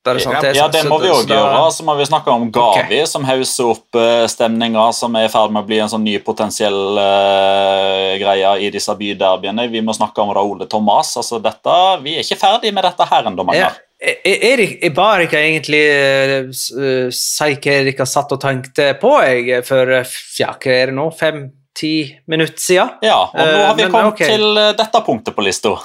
[0.00, 1.64] det sånn at ja, det må vi òg gjøre.
[1.76, 5.52] Så må vi snakke om Gavi, som hauser opp uh, stemninga, som er i ferd
[5.52, 9.68] med å bli en sånn ny potensiell uh, greie i disse byderbyene.
[9.68, 11.12] Vi må snakke om Raoul de Tomàs.
[11.20, 11.76] Altså, dette,
[12.06, 13.76] vi er ikke ferdig med dette her ennå, Ja, Magnar.
[13.76, 19.10] er, Erik, er bare ikke egentlig eh, eh, hva Erik har satt og tenkte på
[19.20, 21.92] jeg, for eh, ja, hva er det nå, fem-ti
[22.32, 22.94] minutter siden?
[23.04, 24.32] Ja, og nå Eh, har vi men kommet okay.
[24.32, 25.76] til eh, dette punktet på lista.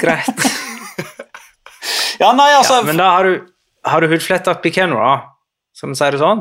[0.00, 0.46] Greit.
[2.16, 3.42] Ja, nei, altså Ja, men da har du,
[3.84, 4.88] har du hudfletta Piquet?
[5.76, 6.40] Skal vi si det sånn?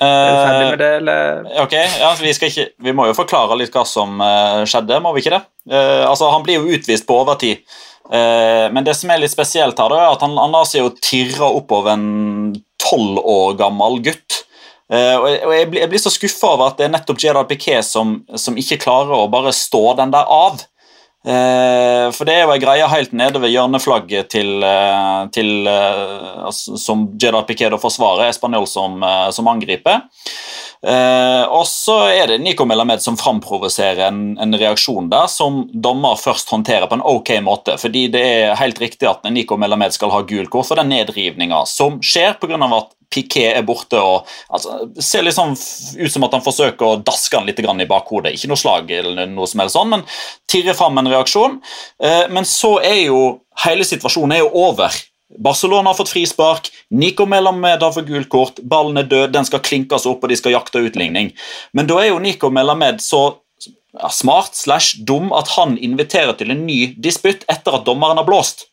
[0.00, 1.42] Er du ferdig eh, med det, eller?
[1.66, 5.20] Ok, ja, vi, ikke, vi må jo forklare litt hva som eh, skjedde, må vi
[5.20, 5.42] ikke det?
[5.68, 7.60] Uh, altså, Han blir jo utvist på overtid,
[7.97, 10.94] Eh, men det som er litt spesielt her, er at han, han lar seg jo
[10.96, 14.38] tirre oppover en tolv år gammel gutt.
[14.88, 18.56] Eh, og jeg, blir, så skuffa over at det er nettopp Gerard Piquet som, som
[18.56, 20.62] ikke klarer å bare stå den der av.
[21.28, 26.46] Eh, for det er jo ei greie helt nede ved hjørneflagget til, eh, til eh,
[26.46, 30.06] altså, Som Jedad Piquet forsvarer, Español som, eh, som angriper.
[30.86, 36.18] Eh, og så er det Nico Melamed som framprovoserer en, en reaksjon der, som dommer
[36.20, 37.78] først håndterer på en ok måte.
[37.80, 41.64] Fordi det er helt riktig at Nico Melamed skal ha gult kort for den nedrivninga
[41.68, 42.60] som skjer pga.
[42.78, 47.38] at Piquet er borte og altså, ser sånn ut som at han forsøker å daske
[47.38, 48.34] han litt i bakhodet.
[48.36, 50.04] Ikke noe slag, eller noe som helst sånn, men
[50.50, 51.56] tirrer fram en reaksjon.
[52.04, 53.22] Eh, men så er jo
[53.64, 54.92] hele situasjonen er jo over.
[55.36, 59.60] Barcelona har fått frispark, Nico Melamed har fått gult kort, ballen er død, den skal
[59.60, 61.34] klinkes opp, og de skal jakte utligning.
[61.76, 63.36] Men da er jo Nico Melamed så
[64.10, 68.66] smart slash dum at han inviterer til en ny disputt etter at dommeren har blåst.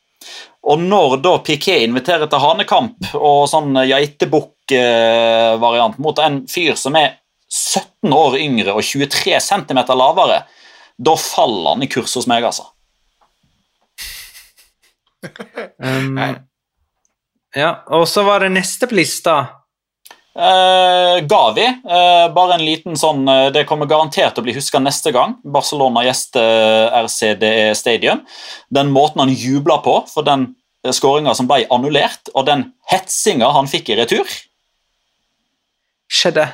[0.65, 7.09] Og når da Piquet inviterer til hanekamp og sånn geitebukk-variant mot en fyr som er
[7.51, 10.43] 17 år yngre og 23 cm lavere,
[10.97, 12.63] da faller han i kurs hos meg, altså.
[15.79, 16.17] Um,
[17.55, 19.37] ja, og så var det neste på lista.
[20.35, 24.81] Uh, Gavi, Uh, bare en liten sånn uh, Det kommer garantert til å bli huska
[24.83, 28.19] neste gang Barcelona gjester RCDE Stadium.
[28.67, 30.49] Den måten han jubla på for den
[30.91, 34.35] skåringa som ble annullert, og den hetsinga han fikk i retur.
[36.11, 36.45] Skjedde.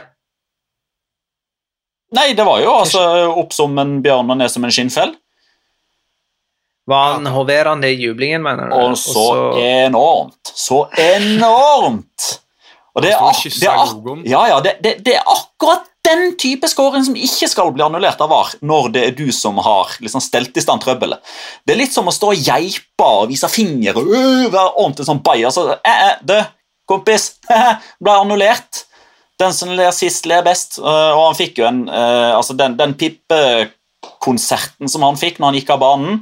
[2.15, 3.01] Nei, det var jo altså
[3.39, 5.13] opp som en bjørn og ned som en skinnfell.
[6.89, 8.75] Var han hoverende i jublingen, mener du?
[8.75, 9.25] Og så
[9.61, 10.53] enormt.
[10.55, 12.37] Så enormt!
[12.91, 13.91] Og det er, det er,
[14.27, 18.19] ja, ja, det, det, det er akkurat den type scoring som ikke skal bli annullert
[18.23, 21.21] av VAR, når det er du som har liksom stelt i stand trøbbelet.
[21.63, 25.07] Det er litt som å stå og geipe og vise finger og øh, være ordentlig
[25.07, 25.55] sånn bajas.
[25.55, 26.35] Så, eh, eh, du,
[26.89, 27.35] kompis,
[28.03, 28.85] ble annullert.
[29.39, 30.81] Den som ler sist, ler best.
[30.81, 32.97] Eh, og han fikk jo en eh, Altså, den, den
[34.01, 36.21] pippekonserten som han fikk når han gikk av banen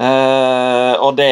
[0.00, 1.26] Uh, og det,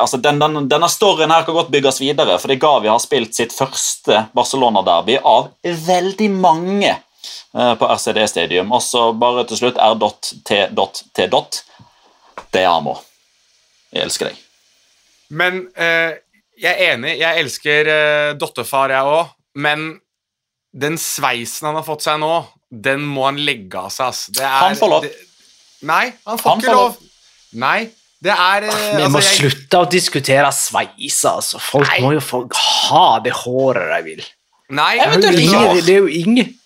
[0.00, 3.54] altså den, den, Denne storyen her kan godt bygges videre, fordi Gavi har spilt sitt
[3.54, 8.72] første Barcelona-derby av veldig mange uh, på RCD Stadium.
[8.74, 11.28] Og så bare til slutt R.T.T.
[12.50, 12.96] Det er Amo.
[13.94, 14.42] Jeg elsker deg.
[15.30, 16.10] Men uh,
[16.58, 19.30] jeg er enig, jeg elsker uh, Dottefar, jeg òg,
[19.62, 19.92] men
[20.74, 22.34] den sveisen han har fått seg nå,
[22.70, 24.26] den må han legge av seg, ass.
[24.30, 25.02] Det er, Han får lov.
[25.06, 25.14] Det,
[25.90, 26.96] nei, han får Han ikke får lov.
[27.60, 27.78] Nei,
[28.22, 31.58] det er Vi Vi må altså, jeg- slutte å diskutere sveise, altså.
[31.60, 32.00] Folk Nei.
[32.04, 34.24] må jo få ha det håret de vil.
[34.70, 36.56] Nei, vet Det er det er jo ingen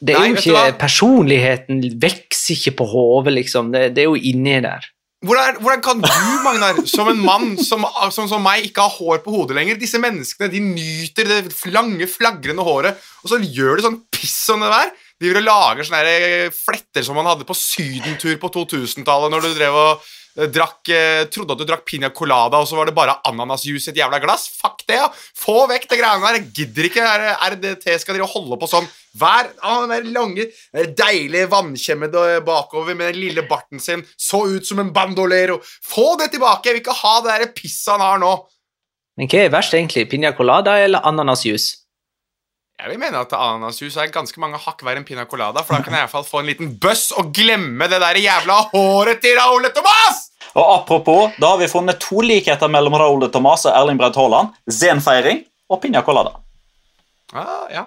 [0.00, 0.78] det er Nei, jo ikke.
[0.78, 3.72] Personligheten vokser ikke på hodet, liksom.
[3.72, 4.86] Det, det er jo inni der.
[5.26, 6.08] Hvordan, hvordan kan du,
[6.44, 7.82] Magnar, som en mann som,
[8.14, 9.74] som, som meg, ikke ha hår på hodet lenger?
[9.80, 11.40] Disse menneskene de nyter det
[11.74, 14.92] lange, flagrende håret, og så gjør de sånn piss som det der.
[15.18, 19.78] Driver og lager sånne fletter som man hadde på sydentur på 2000-tallet, når du drev
[19.78, 20.04] og
[20.38, 23.90] eh, drakk eh, Trodde at du drakk piña colada, og så var det bare ananasjuice
[23.90, 24.46] i et jævla glass.
[24.60, 25.08] Fuck det, ja!
[25.38, 26.38] Få vekk det greiene der.
[26.38, 27.08] Jeg gidder ikke
[27.54, 28.86] RDT skal drive og holde på sånn.
[29.18, 30.46] Hver ah, den der lange,
[30.76, 34.06] den deilige vannkjemmede bakover med den lille barten sin.
[34.14, 35.58] Så ut som en bandolero.
[35.64, 36.70] Få det tilbake!
[36.70, 38.36] Jeg vil ikke ha det der pisset han har nå.
[39.18, 40.06] Men hva er verst, egentlig?
[40.06, 41.87] Piña colada eller ananasjuice?
[42.78, 45.82] Jeg vil mene at ananasjus er ganske mange hakk verre enn piña colada, for da
[45.82, 49.18] kan jeg i hvert fall få en liten bøss og glemme det der jævla håret
[49.24, 50.30] til Raúl Thomas!
[50.54, 54.14] Og Apropos, da har vi funnet to likheter mellom Raúl Thomas Tomas og Erling Braut
[54.16, 54.48] Haaland.
[54.70, 56.30] Zen-feiring og piña colada.
[57.34, 57.84] Ah, ja.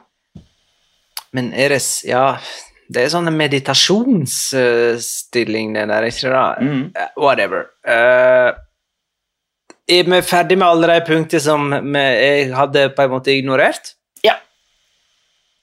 [1.32, 2.38] Men er det Ja,
[2.92, 6.60] det er sånn meditasjonsstilling, det der, ikke det?
[6.68, 6.92] Mm.
[6.92, 7.72] Uh, Whatever.
[7.88, 8.52] Uh,
[9.88, 13.96] er vi ferdig med alle de punktene som vi, jeg hadde på en måte ignorert?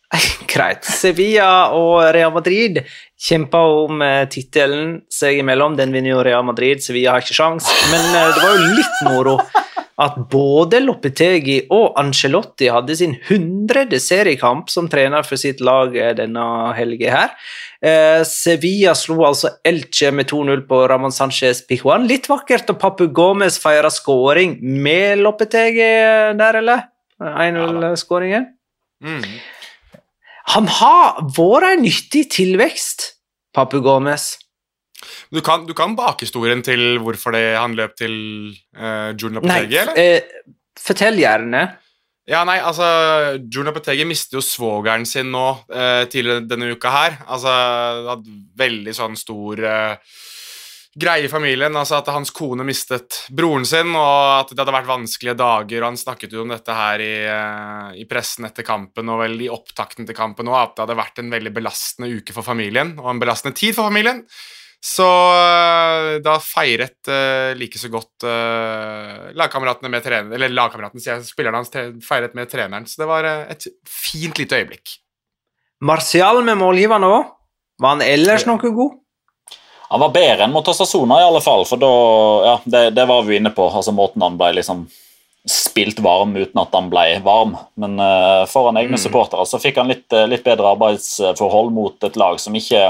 [0.53, 0.87] Greit.
[0.89, 2.81] Sevilla og Real Madrid
[3.19, 5.77] kjemper om uh, tittelen seg imellom.
[5.79, 7.69] Den vinner jo Real Madrid, Sevilla har ikke sjans.
[7.93, 9.39] Men eh, det var jo litt moro
[9.99, 16.13] at både Lopetegi og Ancelotti hadde sin hundrede seriekamp som trener for sitt lag eh,
[16.19, 16.45] denne
[16.79, 17.35] helga her.
[17.83, 22.07] Eh, Sevilla slo altså Elche med 2-0 på Ramón Sánchez Pijuan.
[22.11, 26.87] Litt vakkert, og Papu Gomez feira skåring med Lopetegi eh, der, eller?
[27.19, 28.47] 1-0-skåringen.
[29.03, 29.25] Mm.
[30.55, 33.11] Han har vært en nyttig tilvekst,
[33.55, 34.31] Papu Gomez.
[35.31, 38.15] Du kan, du kan bakhistorien til hvorfor det, han løp til
[38.75, 40.01] Junior Nei, Lopetegi, eller?
[40.01, 41.67] eh, fortell gjerne.
[42.29, 42.85] Ja, nei, altså
[43.39, 47.21] Junior Lopetegi mister jo svogeren sin nå eh, tidligere denne uka her.
[47.29, 47.53] Altså,
[48.11, 50.17] hadde veldig sånn stor eh,
[50.99, 51.77] greie i familien.
[51.79, 55.83] Altså At hans kone mistet broren sin, og at det hadde vært vanskelige dager.
[55.83, 59.41] og Han snakket jo om dette her i, eh, i pressen etter kampen og vel
[59.47, 62.97] i opptakten til kampen òg, at det hadde vært en veldig belastende uke for familien
[62.99, 64.25] og en belastende tid for familien.
[64.79, 71.17] Så øh, da feiret uh, like så godt uh, lagkameratene med treneren Eller lagkameraten, sier
[71.17, 71.73] jeg, spillerne hans
[72.07, 72.87] feiret med treneren.
[72.87, 74.95] Så det var uh, et fint lite øyeblikk.
[75.83, 77.27] Martial med målgiverne òg.
[77.83, 78.95] Var han ellers noe god?
[79.89, 81.65] Han var bedre enn mot Osasuna, i alle fall.
[81.69, 81.93] For da,
[82.45, 83.69] ja, det, det var vi inne på.
[83.69, 84.85] altså Måten han ble liksom
[85.49, 87.57] spilt varm uten at han ble varm.
[87.81, 92.19] Men uh, foran egne supportere så fikk han litt, eh, litt bedre arbeidsforhold mot et
[92.21, 92.83] lag som ikke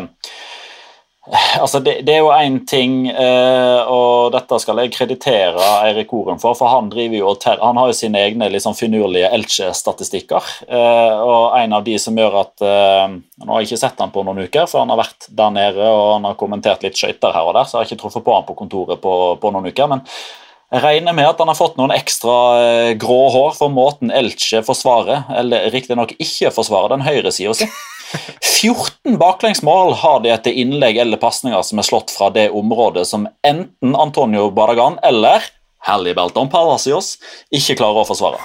[1.61, 6.41] Altså, det, det er jo én ting, eh, og dette skal jeg kreditere Eirik Oren
[6.41, 10.49] for, for han driver jo han har jo sine egne sånn finurlige Elche-statistikker.
[10.65, 14.13] Eh, og en av de som gjør at eh, Nå har jeg ikke sett han
[14.15, 17.35] på noen uker, for han har vært der nede og han har kommentert litt skøyter
[17.37, 19.71] her og der, så jeg har ikke truffet på han på kontoret på, på noen
[19.71, 19.91] uker.
[19.93, 20.07] men
[20.69, 24.61] jeg regner med at han har fått noen ekstra eh, grå hår for måten Elche
[24.67, 27.69] forsvarer, eller riktignok ikke forsvarer, den høyresida si.
[28.61, 33.29] 14 baklengsmål har de etter innlegg eller pasninger som er slått fra det området som
[33.47, 35.45] enten Antonio Barragan eller
[35.87, 37.17] Hallibelton Palacios
[37.55, 38.41] ikke klarer å forsvare.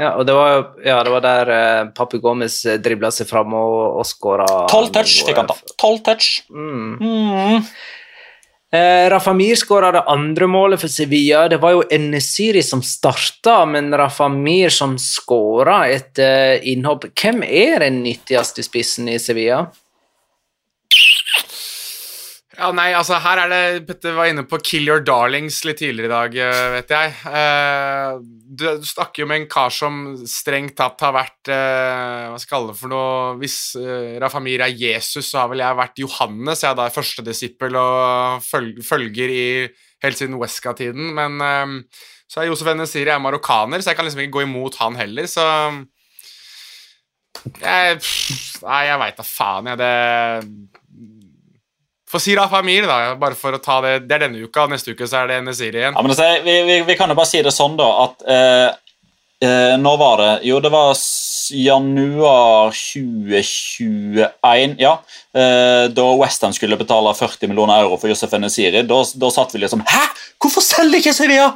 [0.00, 3.98] Ja, og det var, ja, det var der uh, Papi Gomez dribla seg fram og,
[4.00, 5.56] og skåra 12 touch fikk han ta.
[5.76, 6.30] 12 touch.
[6.48, 6.94] Mm.
[6.96, 7.66] Mm.
[8.72, 11.48] Eh, Rafa skåra det andre målet for Sevilla.
[11.48, 17.04] Det var jo Enesiri som starta, men Rafamir som skåra etter innhopp.
[17.12, 19.66] Hvem er den nyttigste spissen i Sevilla?
[22.52, 26.10] Ja, nei, altså Her er det Petter var inne på 'Kill Your Darlings' litt tidligere
[26.10, 27.14] i dag, eh, vet jeg.
[27.24, 28.18] Eh,
[28.60, 32.76] du, snakker jo med en kar som strengt tatt har vært eh, Hva skal det
[32.76, 36.60] for noe Hvis uh, Rafamir er Jesus, så har vel jeg vært Johannes.
[36.60, 39.46] Jeg er da første disippel og følg, følger i
[40.04, 41.14] helt siden Wesca-tiden.
[41.16, 41.40] Men
[42.28, 45.28] så er Josef Enesiri er marokkaner, så jeg kan liksom ikke gå imot han heller,
[45.30, 45.46] så
[47.62, 47.98] jeg,
[48.62, 49.80] Nei, jeg veit da faen, jeg.
[49.80, 50.81] Det
[52.12, 54.92] Få si da familie da, bare for å ta det Det er denne uka, neste
[54.92, 55.96] uke så er det Nesiri igjen.
[55.96, 58.68] Ja, men altså, vi, vi, vi kan jo bare si det sånn, da, at eh,
[59.48, 60.32] eh, Når var det?
[60.50, 60.92] Jo, det var
[61.52, 64.92] januar 2021, ja.
[65.32, 69.60] Eh, da Westham skulle betale 40 millioner euro for Josef Nesiri, Da, da satt vi
[69.64, 70.04] liksom Hæ?!
[70.42, 71.48] Hvorfor selger ikke Sevilla?!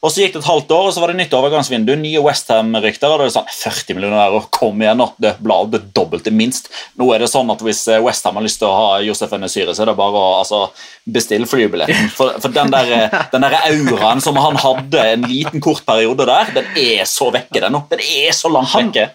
[0.00, 1.90] Og så gikk det et halvt år, og så var det nytt overgangsvindu.
[2.00, 3.12] Nye Westham-rykter.
[3.12, 5.10] Og det er sånn 40 millioner euro, kom igjen, nå!
[5.20, 6.70] Det blir det dobbelte, minst.
[6.96, 9.84] Nå er det sånn at hvis Westham har lyst til å ha Josef Enesyre, så
[9.84, 10.62] er det bare å altså,
[11.04, 12.08] bestille flybilletten.
[12.16, 16.54] For, for den, der, den der auraen som han hadde en liten, kort periode der,
[16.56, 17.84] den er så vekke, den nå.
[17.92, 19.10] Den er så langt vekke.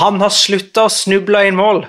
[0.00, 1.84] Han har slutta å snuble inn mål.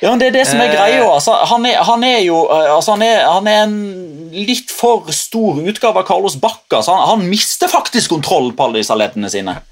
[0.00, 0.74] Ja, men Det er det som er Eh.
[0.74, 1.02] greia.
[1.06, 5.06] Altså, han, er, han er jo eh, altså, han, er, han er en litt for
[5.14, 6.82] stor utgave av Carlos Bacca.
[6.82, 9.58] Så han, han mister faktisk kontroll på alle disse leddene sine.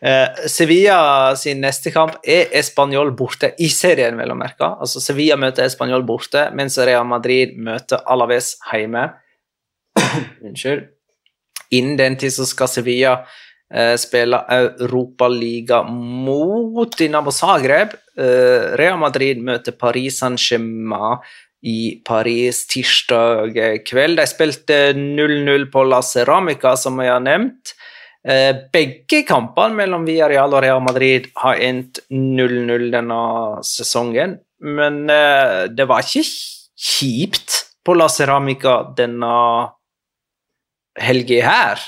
[0.00, 4.68] Eh, Sevilla sin neste kamp er Español borte, i serien, vel å merke.
[4.78, 9.08] Altså, Sevilla møter Español borte, mens Real Madrid møter Alaves hjemme.
[10.46, 10.84] Unnskyld.
[11.74, 13.16] Innen den tid så skal Sevilla
[14.00, 17.92] spille Europaliga mot Dinamo Zagreb.
[18.18, 21.20] Eh, Real Madrid møter Paris Saint-Germain
[21.62, 23.56] i Paris tirsdag
[23.86, 24.18] kveld.
[24.18, 27.74] De spilte 0-0 på La Ceramica, som jeg har nevnt.
[28.28, 33.20] Eh, begge kampene mellom Villarreal og Real Madrid har endt 0-0 denne
[33.66, 36.26] sesongen, men eh, det var ikke
[36.78, 39.30] kjipt på La Ceramica denne
[40.98, 41.86] helga her.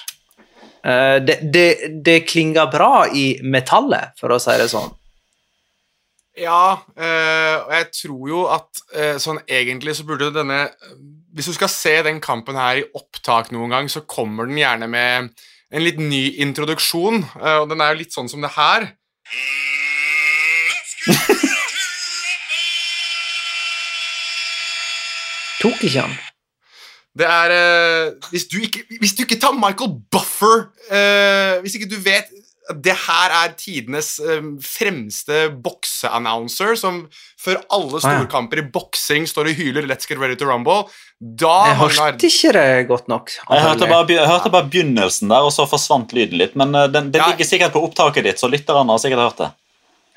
[0.85, 4.91] Eh, det, det, det klinger bra i metallet, for å si det sånn.
[6.41, 10.71] Ja, øh, og jeg tror jo at øh, sånn egentlig så burde denne
[11.35, 14.89] Hvis du skal se den kampen her i opptak noen gang, så kommer den gjerne
[14.89, 15.29] med
[15.71, 18.89] en litt ny introduksjon, og den er jo litt sånn som det her.
[25.61, 26.30] Tok ikke han?
[27.19, 31.91] Det er øh, hvis, du ikke, hvis du ikke tar Michael Buffer øh, Hvis ikke
[31.91, 32.31] du vet
[32.71, 37.01] det her er tidenes um, fremste bokseannouncer, som
[37.41, 40.87] før alle storkamper i boksing står og hyler 'Let's get ready to rumble'.
[41.21, 43.31] Da jeg hørte ikke det godt nok.
[43.51, 46.55] Jeg hørte, bare, jeg hørte, bare, begynnelsen der, og så forsvant lyden litt.
[46.57, 47.33] Men uh, den, den ja.
[47.33, 49.51] ligger sikkert på opptaket ditt, så lytterne har sikkert hørt det.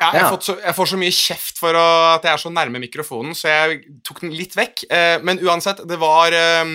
[0.02, 0.42] Ja, jeg, ja.
[0.42, 3.52] så, jeg, får så mye kjeft for å, at jeg er så nærme mikrofonen, så
[3.52, 4.86] jeg tok den litt vekk.
[4.90, 6.72] Eh, men uansett, det var eh,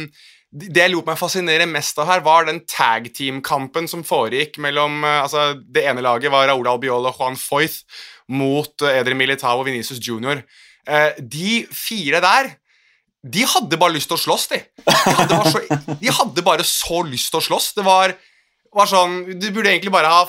[0.48, 5.02] det jeg lot meg fascinere mest av her, var den tag team-kampen som foregikk mellom
[5.04, 7.82] eh, altså Det ene laget var Raúl Albiol og Juan Foyth
[8.32, 10.40] mot eh, Eder Militao og Venezia Junior.
[10.88, 12.54] Eh, de fire der
[13.28, 14.60] de hadde bare lyst til å slåss, de.
[14.86, 15.60] De hadde bare så,
[16.00, 17.72] de hadde bare så lyst til å slåss.
[17.76, 18.14] Det var,
[18.72, 20.22] var sånn Du burde egentlig bare ha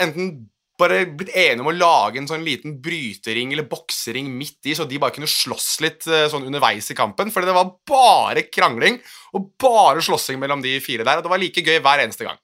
[0.00, 0.48] enten
[0.80, 4.86] bare blitt enige om å lage en sånn liten brytering eller boksering midt i, så
[4.88, 7.30] de bare kunne slåss litt eh, sånn underveis i kampen.
[7.34, 8.98] For det var bare krangling
[9.34, 12.40] og bare slåssing mellom de fire der, og det var like gøy hver eneste gang.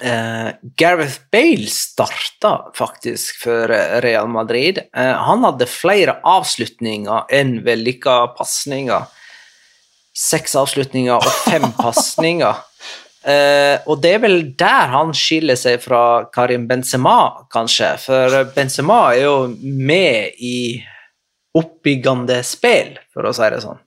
[0.00, 3.68] Uh, Gareth Bale starta faktisk for
[4.00, 4.80] Real Madrid.
[4.96, 9.04] Uh, han hadde flere avslutninger enn vellykka pasninger.
[10.16, 12.64] Seks avslutninger og fem pasninger.
[13.22, 17.92] Uh, og det er vel der han skiller seg fra Karim Benzema, kanskje.
[18.02, 20.56] For Benzema er jo med i
[21.58, 23.78] oppbyggende spill, for å si det sånn.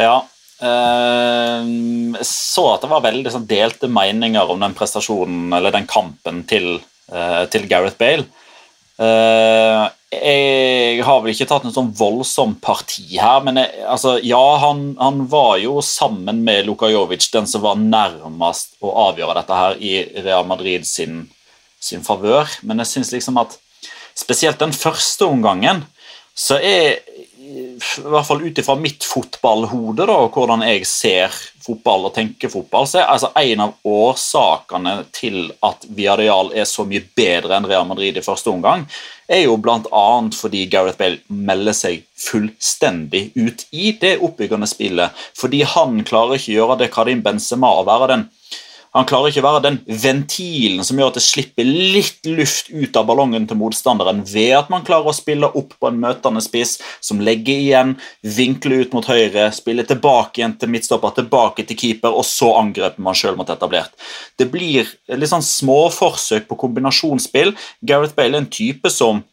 [0.00, 0.22] Ja.
[0.64, 6.44] Uh, så at det var veldig sånn, delte meninger om den prestasjonen, eller den kampen,
[6.48, 6.78] til,
[7.12, 8.24] uh, til Gareth Bale.
[8.94, 9.90] Uh,
[10.22, 14.82] jeg har vel ikke tatt en sånn voldsom parti her, men jeg, altså, ja, han,
[15.00, 19.80] han, var jo sammen med Luka Jovic den som var nærmest å avgjøre dette her
[19.80, 19.94] i
[20.24, 21.24] Real Madrid sin,
[21.82, 22.50] sin favør.
[22.62, 23.58] Men jeg syns liksom at
[24.14, 25.84] spesielt den første omgangen
[26.34, 26.98] så er
[27.54, 31.34] i hvert fall ut ifra mitt fotballhode og hvordan jeg ser
[31.64, 36.84] fotball og tenker fotball, så er altså en av årsakene til at Viadial er så
[36.88, 38.84] mye bedre enn Real Madrid i første omgang,
[39.28, 40.06] er jo bl.a.
[40.36, 45.24] fordi Gareth Bale melder seg fullstendig ut i det oppbyggende spillet.
[45.38, 48.28] Fordi han klarer ikke å gjøre det Karim Benzema å være den
[48.94, 52.94] han klarer ikke å være den ventilen som gjør at det slipper litt luft ut
[52.98, 56.76] av ballongen til motstanderen ved at man klarer å spille opp på en møtende spiss
[57.02, 62.14] som legger igjen, vinkler ut mot høyre, spiller tilbake igjen til midtstopper, tilbake til keeper,
[62.14, 63.90] og så angriper man sjøl mot etablert.
[64.38, 67.54] Det blir litt sånn småforsøk på kombinasjonsspill.
[67.82, 69.24] Gareth Bale er en type som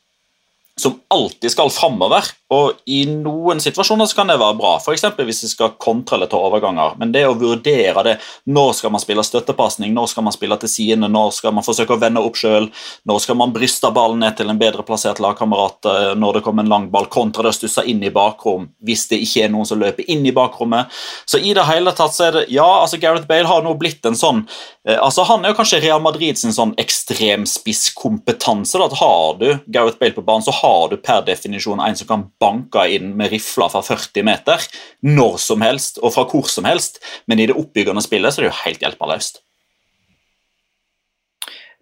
[0.79, 2.31] som alltid skal framover.
[2.51, 5.05] Og i noen situasjoner så kan det være bra, f.eks.
[5.15, 6.97] hvis vi skal kontre eller ta overganger.
[6.99, 8.17] Men det å vurdere det
[8.51, 11.93] Når skal man spille støttepasning, når skal man spille til sidene, når skal man forsøke
[11.95, 12.67] å vende opp sjøl,
[13.07, 16.63] når skal man bryste ballen ned til en bedre plassert lagkamerat eh, når det kommer
[16.65, 19.67] en lang ball, kontra det å stusse inn i bakrom hvis det ikke er noen
[19.69, 20.85] som løper inn i bakrommet.
[21.29, 24.05] Så i det hele tatt så er det Ja, altså Gareth Bale har nå blitt
[24.07, 24.43] en sånn
[24.87, 28.77] eh, altså Han er jo kanskje Real Madrid sin sånn ekstremspisskompetanse.
[29.01, 32.87] Har du Gareth Bale på banen, så har du per definisjon en som kan banke
[32.95, 34.65] inn med rifla fra 40 meter
[35.05, 38.47] når som helst og fra hvor som helst, men i det oppbyggende spillet så er
[38.47, 39.41] det jo helt hjelpeløst.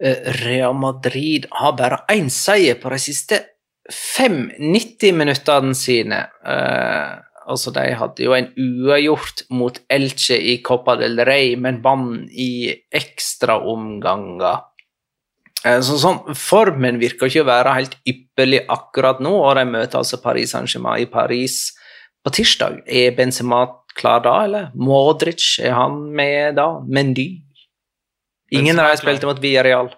[0.00, 3.42] Eh, Real Madrid har bare én seier på de siste
[3.90, 6.22] fem 90-minuttene sine.
[6.46, 7.20] Uh,
[7.50, 12.70] altså, de hadde jo en uavgjort mot Elche i Copa del Rey, men vant i
[12.96, 14.66] ekstraomganger.
[15.66, 20.00] Eh, så, sånn, formen virker ikke å være helt ypperlig akkurat nå, og de møter
[20.00, 21.58] altså Paris Saint-Germain i Paris
[22.24, 22.80] på tirsdag.
[22.88, 23.66] Er Benzema
[23.98, 24.68] klar da, eller?
[24.74, 26.70] Modric, er han med da?
[26.88, 27.28] Mendy?
[28.56, 29.92] Ingen av dem spilte mot Villarreal.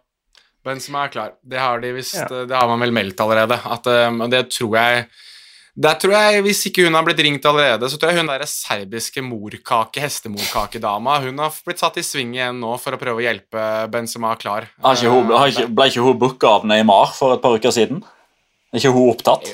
[0.67, 1.31] Benzema er klar.
[1.43, 2.45] Det har, de visst, Ja.
[2.47, 3.59] det har man vel meldt allerede.
[3.65, 5.07] At, eh, det tror jeg
[5.73, 8.45] der tror jeg, Hvis ikke hun har blitt ringt allerede, så tror jeg hun der
[8.49, 13.25] serbiske morkake, hestemorkakedama Hun har blitt satt i sving igjen nå for å prøve å
[13.25, 14.69] hjelpe Benzema klar.
[14.85, 17.73] Har ikke hun, har ikke, ble ikke hun booka av Neymar for et par uker
[17.75, 18.03] siden?
[18.73, 19.49] Er ikke hun opptatt?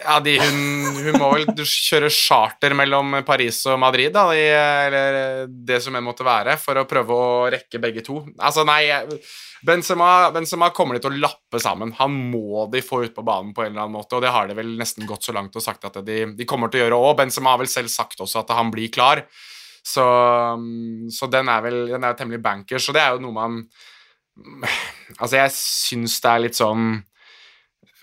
[0.00, 0.60] Ja, de, hun,
[0.96, 4.46] hun må vel kjøre charter mellom Paris og Madrid, da, de,
[4.86, 5.18] eller
[5.50, 8.22] det som enn måtte være, for å prøve å rekke begge to.
[8.40, 8.86] Altså, nei
[9.66, 11.92] Benzema, Benzema kommer de til å lappe sammen.
[11.98, 14.48] Han må de få ut på banen på en eller annen måte, og det har
[14.48, 17.00] de vel nesten gått så langt og sagt at de, de kommer til å gjøre
[17.00, 17.12] òg.
[17.20, 19.26] Benzema har vel selv sagt også at han blir klar,
[19.84, 20.06] så,
[21.12, 23.62] så den er vel den er temmelig bankers, og det er jo noe man
[25.18, 26.84] Altså, jeg syns det er litt sånn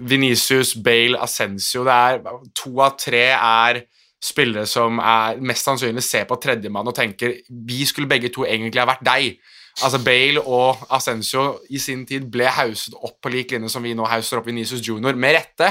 [0.05, 2.19] Venicius, Bale, Ascencio det er,
[2.59, 3.79] To av tre er
[4.21, 8.81] spillere som er mest sannsynlig ser på tredjemann og tenker vi skulle begge to egentlig
[8.81, 9.39] ha vært deg.
[9.85, 13.93] Altså Bale og Ascencio i sin tid ble hauset opp på lik linje som vi
[13.97, 15.69] nå hauser opp Venicius Junior, med rette.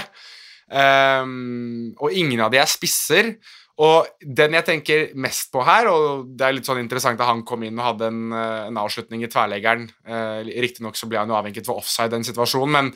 [0.67, 3.35] Um, og ingen av de er spisser.
[3.83, 7.43] Og den jeg tenker mest på her, og det er litt sånn interessant at han
[7.45, 11.29] kom inn og hadde en, eh, en avslutning i tverleggeren uh, Riktignok så ble han
[11.29, 12.89] jo avhengig for offside den situasjonen, men,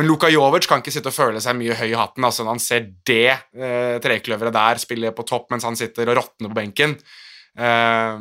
[0.00, 2.54] men Luka Jovic kan ikke sitte og føle seg mye høy i hatten altså når
[2.54, 3.28] han ser det
[3.60, 6.96] uh, trekløveret der spille på topp mens han sitter og råtner på benken.
[7.52, 8.16] Uh,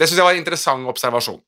[0.00, 1.44] det syns jeg var en interessant observasjon.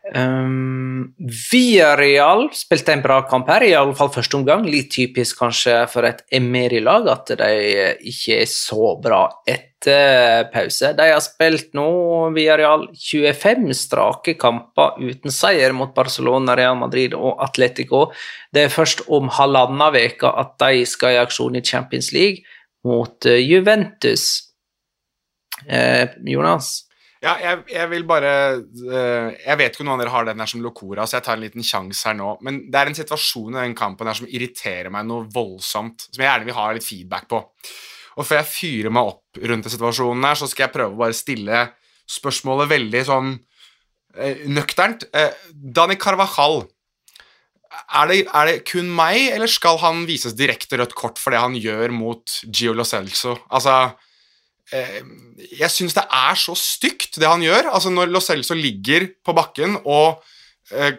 [0.00, 4.64] Um, Real spilte en bra kamp her, i alle fall første omgang.
[4.64, 7.50] Litt typisk kanskje for et Emery-lag at de
[8.08, 10.92] ikke er så bra etter pause.
[10.96, 11.86] De har spilt nå,
[12.36, 18.08] via Real, 25 strake kamper uten seier mot Barcelona, Real Madrid og Atletico.
[18.52, 22.44] Det er først om halvannen uke at de skal i aksjon i Champions League
[22.88, 24.54] mot eh, Juventus.
[25.68, 26.89] Eh, Jonas?
[27.20, 30.40] Ja, jeg, jeg, vil bare uh, Jeg vet ikke om noen av dere har den
[30.40, 32.32] der som Locora, så jeg tar en liten sjanse her nå.
[32.46, 36.22] Men det er en situasjon i den kampen her som irriterer meg noe voldsomt, som
[36.22, 37.42] jeg gjerne vil ha litt feedback på.
[38.16, 41.02] Og før jeg fyrer meg opp rundt den situasjonen her, så skal jeg prøve å
[41.02, 41.62] bare stille
[42.10, 45.10] spørsmålet veldig sånn uh, nøkternt.
[45.12, 46.62] Uh, Dani Carvajal,
[48.00, 51.44] er det, er det, kun meg, eller skal han vises direkte rødt kort for det
[51.44, 53.36] han gjør mot Gio Lo Celso?
[53.52, 53.92] Altså
[54.70, 57.70] jeg syns det er så stygt, det han gjør.
[57.72, 60.22] Altså Når Lo Celso ligger på bakken, og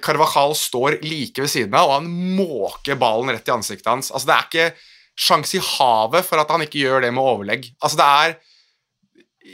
[0.03, 4.28] Carvajal står like ved siden av, og han måker ballen rett i ansiktet hans Altså
[4.28, 4.88] Det er ikke
[5.22, 7.69] sjanse i havet for at han ikke gjør det med overlegg.
[7.80, 8.36] Altså Det er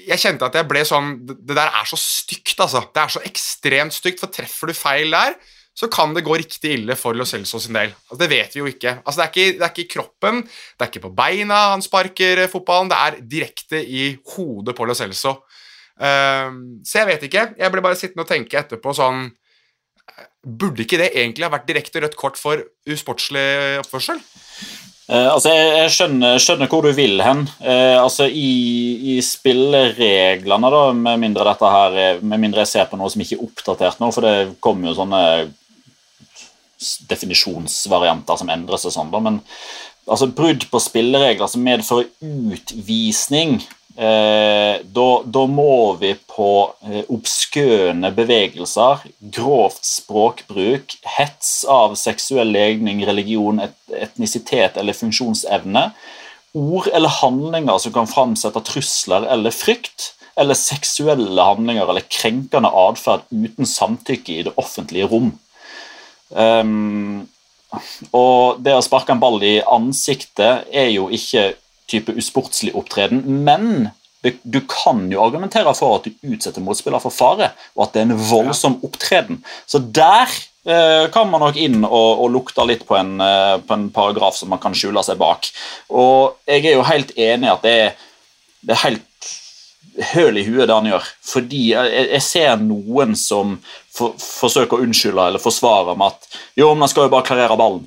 [0.08, 2.82] Jeg kjente at jeg ble sånn Det der er så stygt, altså.
[2.94, 5.38] Det er så ekstremt stygt, for treffer du feil der,
[5.78, 7.92] så kan det gå riktig ille for Lo Celso sin del.
[8.08, 8.96] Altså, det vet vi jo ikke.
[9.04, 9.58] Altså, det, er ikke.
[9.60, 13.82] det er ikke kroppen, det er ikke på beina han sparker fotballen, det er direkte
[13.86, 15.36] i hodet på Lo Celso.
[15.98, 17.44] Uh, så jeg vet ikke.
[17.58, 19.30] Jeg ble bare sittende og tenke etterpå sånn
[20.48, 23.42] Burde ikke det egentlig ha vært direkte rødt kort for usportslig
[23.82, 24.22] oppførsel?
[25.10, 27.44] Uh, altså, jeg, jeg skjønner, skjønner, hvor du vil hen.
[27.60, 28.52] Uh, altså, i,
[29.14, 33.38] i, spillereglene, da, med mindre dette her Med mindre jeg ser på noe som ikke
[33.38, 35.24] er oppdatert nå, for det kommer jo sånne
[37.10, 39.42] definisjonsvarianter som endres og sånn, men
[40.08, 42.10] altså, brudd på spilleregler som medfører
[42.54, 43.60] utvisning
[43.98, 46.50] Eh, da, da, må vi på
[46.86, 49.02] eh, obskøne bevegelser,
[49.34, 55.88] grovt språkbruk, hets av seksuell legning, religion, et, etnisitet eller funksjonsevne,
[56.54, 63.26] ord eller handlinger som kan framsette trusler eller frykt, eller seksuelle handlinger eller krenkende atferd
[63.34, 65.34] uten samtykke i det offentlige rom.
[66.30, 67.28] Um,
[68.16, 71.52] og det å sparke en ball i ansiktet er jo ikke
[71.88, 73.90] type usportslig opptreden, men
[74.44, 78.10] du kan jo argumentere for at du utsetter motspiller for fare, og at det er
[78.10, 79.40] en voldsom opptreden.
[79.70, 80.28] Så der
[80.68, 84.40] eh, kan man nok inn og, og lukte litt på en, eh, på en, paragraf
[84.40, 85.48] som man kan skjule seg bak.
[85.94, 87.94] Og jeg er jo helt enig i at det er,
[88.68, 89.32] det er helt
[90.14, 91.12] høl i huet det han gjør.
[91.32, 93.58] Fordi jeg, jeg ser noen som
[93.98, 97.58] for, forsøker å unnskylde eller forsvare med at jo, men han skal jo bare klarere
[97.60, 97.86] ballen.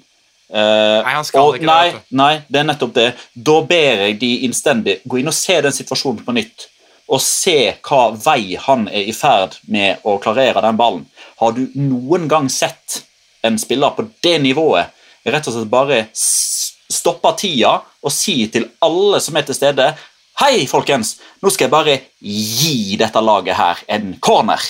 [0.50, 2.02] Uh, nei, han skal og, ikke nei, det.
[2.18, 3.08] Nei, det er nettopp det.
[3.50, 6.66] Da ber jeg de innstendig gå inn og se den situasjonen på nytt.
[7.10, 11.06] Og se hva vei han er i ferd med å klarere den ballen.
[11.42, 13.02] Har du noen gang sett
[13.46, 14.90] en spiller på det nivået
[15.30, 19.92] rett og slett bare stoppe tida og si til alle som er til stede
[20.40, 21.18] Hei, folkens!
[21.44, 21.94] Nå skal jeg bare
[22.24, 24.62] gi dette laget her en corner.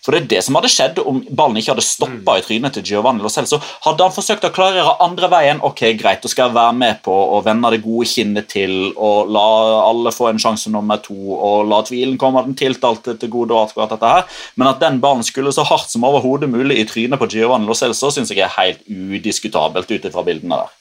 [0.00, 2.86] For det er det som hadde skjedd om ballen ikke hadde stoppa i trynet til
[2.88, 3.58] Giovanni Lo Celso.
[3.84, 7.12] Hadde han forsøkt å klarere andre veien, ok, greit, da skal jeg være med på
[7.12, 9.44] å vende det gode kinnet til og la
[9.84, 13.52] alle få en sjanse nummer to og la tvilen komme den tiltalte til gode.
[13.52, 14.40] og akkurat dette her.
[14.56, 17.76] Men at den ballen skulle så hardt som overhodet mulig i trynet på Giovanni Lo
[17.76, 20.72] Celso, syns jeg er helt udiskutabelt ut ifra bildene der.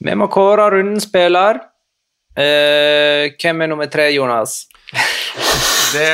[0.00, 1.60] Vi må kåre rundens spiller.
[2.32, 4.62] Eh, hvem er nummer tre, Jonas?
[5.92, 6.08] Det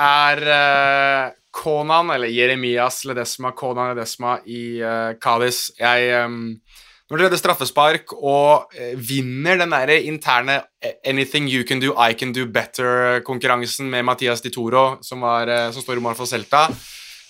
[0.00, 5.68] er uh, Konan, eller Jeremias Ledesma, Konan Ledesma i uh, Cádiz.
[5.78, 6.56] Jeg um,
[7.10, 10.62] Når det redder straffespark og uh, vinner den der interne
[11.04, 15.72] 'Anything you can do, I can do better'-konkurransen med Mathias Di Toro, som, var, uh,
[15.72, 16.66] som står i mål for Celta,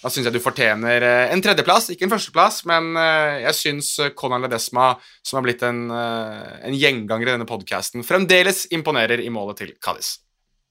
[0.02, 1.00] da syns jeg du fortjener
[1.32, 2.92] en tredjeplass, ikke en førsteplass, men
[3.40, 4.90] jeg syns Konan Ledesma,
[5.24, 10.18] som har blitt en, en gjenganger i denne podkasten, fremdeles imponerer i målet til Cádiz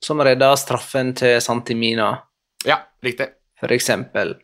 [0.06, 2.14] som redda straffen til Santimina.
[2.68, 3.32] Ja, riktig.
[3.60, 4.36] For eksempel.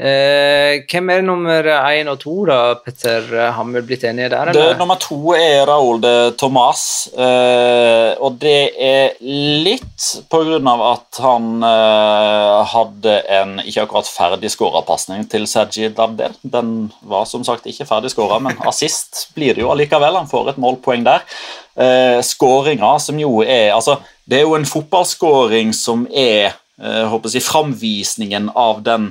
[0.00, 3.26] Eh, hvem er nummer én og to, da, Petter?
[3.52, 4.70] Har vi blitt enige der, eller?
[4.72, 6.84] Det, nummer to er Raoul de Tomàs.
[7.12, 14.08] Eh, og det er litt på grunn av at han eh, hadde en ikke akkurat
[14.08, 16.38] ferdigskåra pasning til Sergi Dabder.
[16.40, 20.16] Den var som sagt ikke ferdigskåra, men assist blir det jo allikevel.
[20.22, 21.28] Han får et målpoeng der.
[21.76, 24.00] Eh, Skåringa, som jo er altså
[24.30, 29.10] det er jo en fotballskåring som er eh, håper jeg, framvisningen av den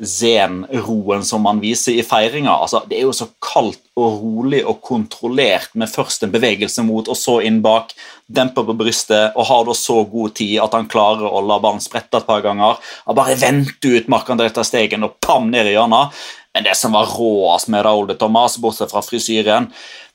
[0.00, 2.52] zen-roen som man viser i feiringa.
[2.54, 7.08] Altså, det er jo så kaldt og rolig og kontrollert med først en bevegelse mot,
[7.10, 7.92] og så inn bak.
[8.30, 11.82] Demper på brystet og har da så god tid at han klarer å la ballen
[11.84, 12.78] sprette et par ganger.
[13.08, 16.14] Han bare venter ut Marc-André Stegen og pam ned i hjørnet.
[16.54, 19.68] Men det som var råest med Raoul de Thomas, bortsett fra frisyren,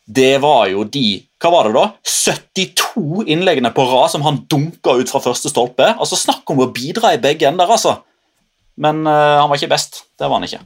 [0.05, 1.85] det var jo de hva var det da?
[2.07, 5.91] 72 innleggene på rad som han dunka ut fra første stolpe.
[5.93, 7.99] Altså Snakk om å bidra i begge ender, altså.
[8.81, 10.05] Men uh, han var ikke best.
[10.17, 10.63] Det var han ikke.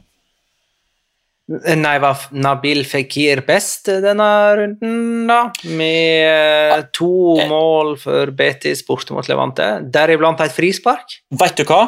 [1.50, 5.40] Nei, var Nabil Fikir best denne runden, da?
[5.66, 7.50] Med uh, to eh.
[7.50, 11.18] mål for Betis borte mot Levante, deriblant et frispark?
[11.42, 11.82] Vet du hva?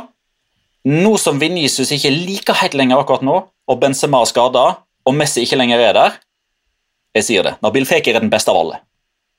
[0.91, 3.39] Nå som Vinicius ikke liker helt lenger akkurat nå,
[3.70, 4.66] og Benzema er skada,
[5.07, 6.20] og Messi ikke lenger er der,
[7.16, 7.56] jeg sier det.
[7.64, 8.80] Nabil Fekir er den beste av alle.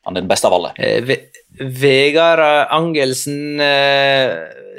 [0.04, 0.74] Han er den beste av alle.
[0.78, 1.16] Eh,
[1.80, 2.42] Vegard
[2.74, 4.34] Angelsen eh,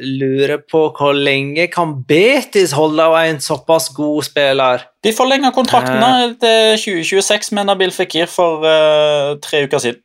[0.04, 4.88] lurer på hvor lenge kan Betis holde av en såpass god spiller?
[5.04, 6.34] De forlenga kontraktene eh.
[6.42, 10.02] til 2026 med Nabil Fekir for eh, tre uker siden.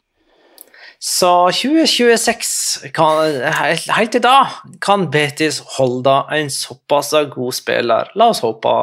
[1.00, 4.50] Så 2026, kan, helt, helt til da,
[4.84, 8.12] kan Betis holde en såpass god spiller.
[8.20, 8.74] La oss håpe,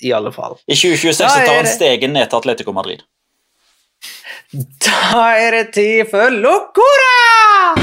[0.00, 0.56] i alle fall.
[0.64, 3.04] I 2026 tar han steget ned til Atletico Madrid.
[4.54, 7.74] Da er det tid for Locora!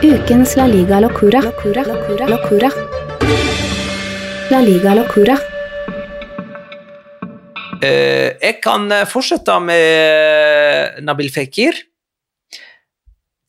[0.00, 1.42] Ukens La Liga Locora.
[1.44, 1.82] Locora.
[1.84, 2.28] Locora.
[2.32, 2.70] Locora.
[4.48, 5.36] La Liga Locora.
[7.84, 11.76] Uh, jeg kan fortsette med Nabil Fikir.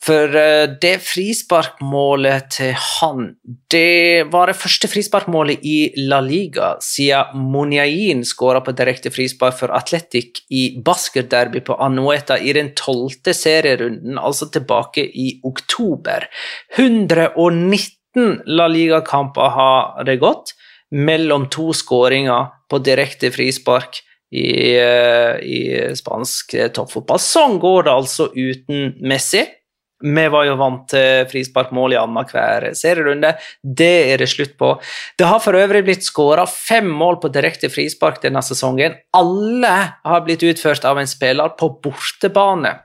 [0.06, 3.32] For eh, det frisparkmålet til han,
[3.74, 9.74] det var det første frisparkmålet i La Liga siden Monjain skåra på direkte frispark for
[9.74, 16.30] Atletic i basketderby på Anueta i den tolvte serierunden, altså tilbake i oktober.
[16.78, 20.54] 119 La Liga-kamper har det gått
[20.94, 25.60] mellom to skåringer på direkte frispark i, eh, i
[25.98, 27.18] spansk toppfotball.
[27.18, 29.48] Sånn går det altså uten Messi.
[30.04, 33.32] Vi var jo vant til frisparkmål i annenhver serierunde.
[33.64, 34.74] Det er det slutt på.
[35.16, 38.98] Det har for øvrig blitt skåra fem mål på direkte frispark denne sesongen.
[39.16, 42.76] Alle har blitt utført av en spiller på bortebane.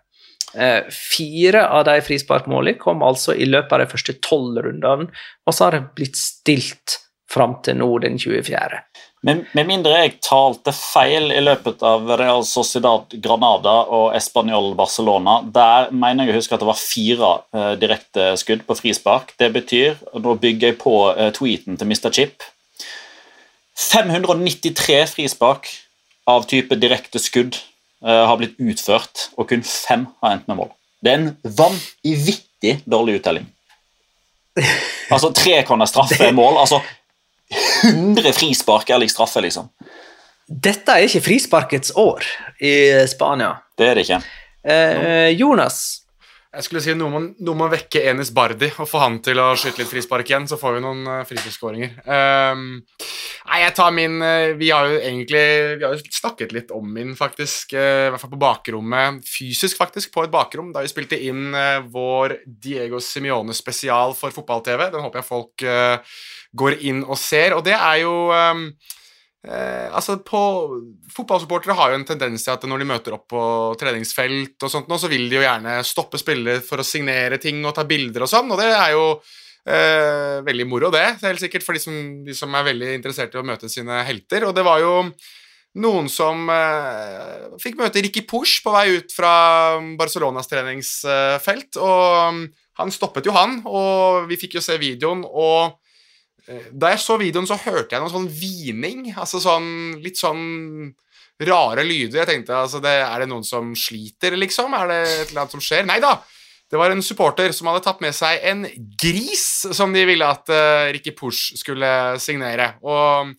[0.55, 5.11] Eh, fire av de frisparkmålene kom altså i løpet av de første tolv rundene,
[5.47, 6.99] og så har det blitt stilt
[7.31, 8.81] fram til nå, den 24.
[9.20, 15.42] Med, med, mindre jeg talte feil i løpet av Real Sociedad Granada og Español Barcelona,
[15.44, 19.34] der mener jeg å huske at det var fire eh, direkte skudd på frispark.
[19.36, 22.09] Det betyr, og nå bygger jeg på eh, tweeten til Mr.
[22.16, 22.47] Chip
[23.80, 25.68] 593 frispark
[26.28, 30.72] av type direkte skudd eh, har blitt utført, og kun fem har endt med mål.
[31.05, 33.44] Det er en vanvittig dårlig uttelling.
[35.10, 36.56] Altså tre kan straffe mål.
[36.64, 36.80] altså
[37.51, 39.70] 100 frispark eller straffe, liksom.
[40.51, 42.27] Dette er ikke frisparkets år
[42.59, 42.74] i
[43.10, 43.55] Spania.
[43.78, 44.22] Det er det ikke.
[44.66, 46.06] Eh, Jonas,
[46.51, 49.90] Jeg skulle si noe må, vekke Enis Bardi og få han til å skyte litt
[49.93, 51.93] frispark igjen, så får vi noen uh, frisparkskåringer.
[52.02, 52.64] Um,
[53.47, 55.44] nei, jeg tar min uh, Vi har jo egentlig
[55.78, 57.77] Vi har jo snakket litt om min, faktisk.
[57.78, 59.22] Uh, I hvert fall på bakrommet.
[59.31, 60.74] Fysisk, faktisk, på et bakrom.
[60.74, 64.89] Da vi spilte inn uh, vår Diego Simione spesial for fotball-TV.
[64.90, 66.18] Den håper jeg folk uh,
[66.56, 67.55] går inn og ser.
[67.56, 68.64] Og det er jo um,
[69.40, 70.40] Eh, altså på,
[71.14, 73.43] Fotballsupportere har jo en tendens til at når de møter opp på
[73.81, 77.62] treningsfelt, og sånt, nå, så vil de jo gjerne stoppe spillere for å signere ting
[77.64, 79.06] og ta bilder og sånn, og det er jo
[79.64, 81.06] eh, veldig moro, det.
[81.24, 81.97] Helt sikkert for de som,
[82.27, 84.44] de som, er veldig interessert i å møte sine helter.
[84.44, 84.94] Og det var jo
[85.81, 89.32] noen som eh, fikk møte Ricky Push på vei ut fra
[89.97, 92.44] Barcelonas treningsfelt, og
[92.81, 95.24] han stoppet jo han, og vi fikk jo se videoen.
[95.24, 95.80] og
[96.72, 99.06] da jeg så videoen, så hørte jeg noe sånn hvining.
[99.14, 100.90] Altså sånn litt sånn
[101.47, 102.22] rare lyder.
[102.22, 104.74] Jeg tenkte altså det, Er det noen som sliter, liksom?
[104.77, 105.86] Er det et eller annet som skjer?
[105.89, 106.18] Nei da!
[106.70, 108.60] Det var en supporter som hadde tatt med seg en
[109.01, 111.89] gris som de ville at uh, Ricky Push skulle
[112.22, 112.77] signere.
[112.86, 113.32] Og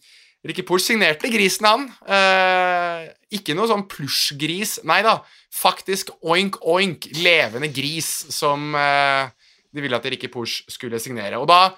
[0.44, 1.86] Ricky Push signerte grisen, han.
[2.04, 4.82] Uh, ikke noe sånn plysjgris.
[4.90, 5.22] Nei da.
[5.56, 9.32] Faktisk oink oink, levende gris som uh,
[9.72, 11.40] de ville at Ricky Push skulle signere.
[11.40, 11.70] Og da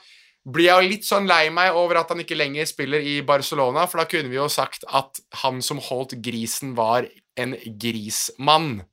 [0.43, 3.85] blir jeg jo litt sånn lei meg over at han ikke lenger spiller i Barcelona,
[3.87, 7.07] for da kunne vi jo sagt at han som holdt grisen, var
[7.39, 8.83] en grismann.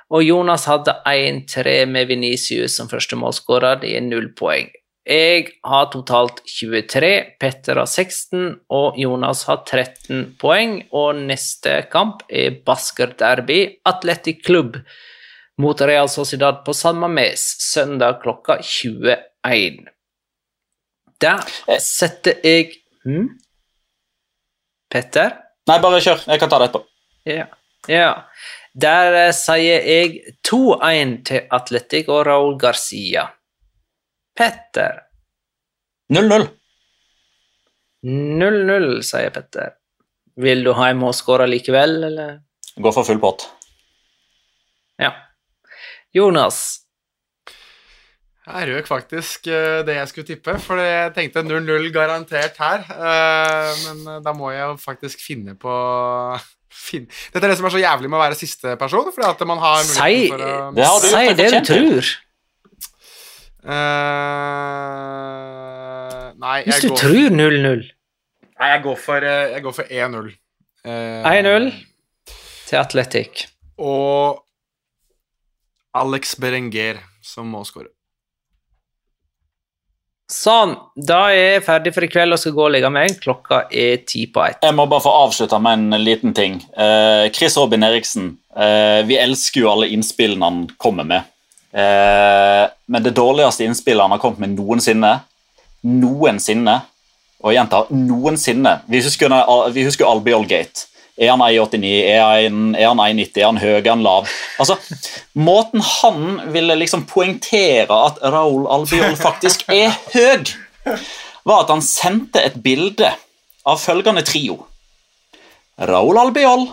[0.08, 3.82] Og Jonas hadde 1-3 med Venicius som førstemålsskårer.
[3.82, 4.70] Det gir null poeng.
[5.08, 10.82] Jeg har totalt 23, Petter har 16 og Jonas har 13 poeng.
[10.92, 14.76] Og neste kamp er Basker Derby, Atletic Klubb
[15.58, 19.88] mot Real Sociedad på San Mames søndag klokka 21.
[21.18, 21.40] Der
[21.82, 23.32] setter jeg hm?
[24.88, 25.34] Petter?
[25.68, 26.22] Nei, bare kjør.
[26.32, 26.86] Jeg kan ta det etterpå.
[27.28, 27.46] Ja.
[27.92, 28.12] ja.
[28.78, 33.26] Der uh, sier jeg 2-1 til Atletic og Raúl Garcia.
[34.38, 35.04] Petter?
[36.14, 36.48] 0-0.
[38.08, 39.74] 0-0, sier Petter.
[40.38, 42.36] Vil du ha en målskårer likevel, eller?
[42.78, 43.48] Gå for full pott.
[45.02, 45.10] Ja.
[46.14, 46.87] Jonas?
[48.48, 52.86] Jeg røk faktisk uh, det jeg skulle tippe, for jeg tenkte 0-0 garantert her.
[52.88, 55.74] Uh, men uh, da må jeg jo faktisk finne på
[56.88, 57.12] finne.
[57.34, 59.10] Dette er det som er så jævlig med å være siste person.
[59.12, 62.14] Fordi at man har Si for å det, du si det du tror.
[66.38, 67.80] nei, Hvis du går, tror 0-0
[68.58, 70.30] Nei, jeg går for, jeg går for 1-0.
[70.88, 71.68] 1-0
[72.70, 73.44] til Atletic.
[73.78, 74.40] Og
[75.98, 77.92] Alex Berenger som målskårer.
[80.28, 83.14] Sånn, da er jeg ferdig for i kveld og skal gå og legge meg.
[83.22, 84.58] Klokka er ti på ett.
[84.60, 86.58] Jeg må bare få avslutte med en liten ting.
[86.76, 88.34] Eh, Chris Robin Eriksen.
[88.52, 91.30] Eh, vi elsker jo alle innspillene han kommer med.
[91.72, 95.14] Eh, men det dårligste innspillet han har kommet med noensinne,
[95.88, 96.76] noensinne,
[97.38, 99.30] og jeg gjentar noensinne Vi husker,
[99.70, 100.88] vi husker Albiol Gate.
[101.18, 101.84] Er han 1,89?
[102.06, 103.40] Er han er 1,90?
[103.40, 103.76] Er han høy?
[103.80, 104.28] Er han lav?
[104.62, 104.76] Altså,
[105.34, 110.52] Måten han ville liksom poengtere at Raúl Albiol faktisk er høy,
[111.42, 113.10] var at han sendte et bilde
[113.66, 114.60] av følgende trio.
[115.78, 116.68] Raúl Albiol,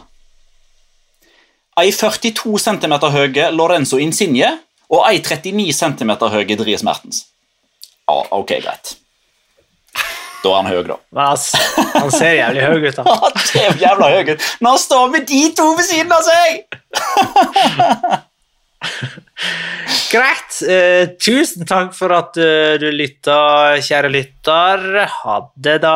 [1.81, 4.53] ei 42 cm høye Lorenzo Insigne
[4.93, 7.25] og ei 39 cm høye Dries Mertens.
[8.05, 8.95] Ja, ok, greit.
[10.45, 10.99] Da er han høy, da.
[11.25, 11.57] Altså,
[11.95, 13.03] han ser jævlig høy ut, da.
[13.25, 16.49] Han ser jævla høy ut Men han står med de to ved siden av seg!
[20.11, 20.59] Greit.
[20.69, 23.39] Eh, tusen takk for at uh, du lytta,
[23.83, 24.85] kjære lytter.
[25.17, 25.95] Ha det, da.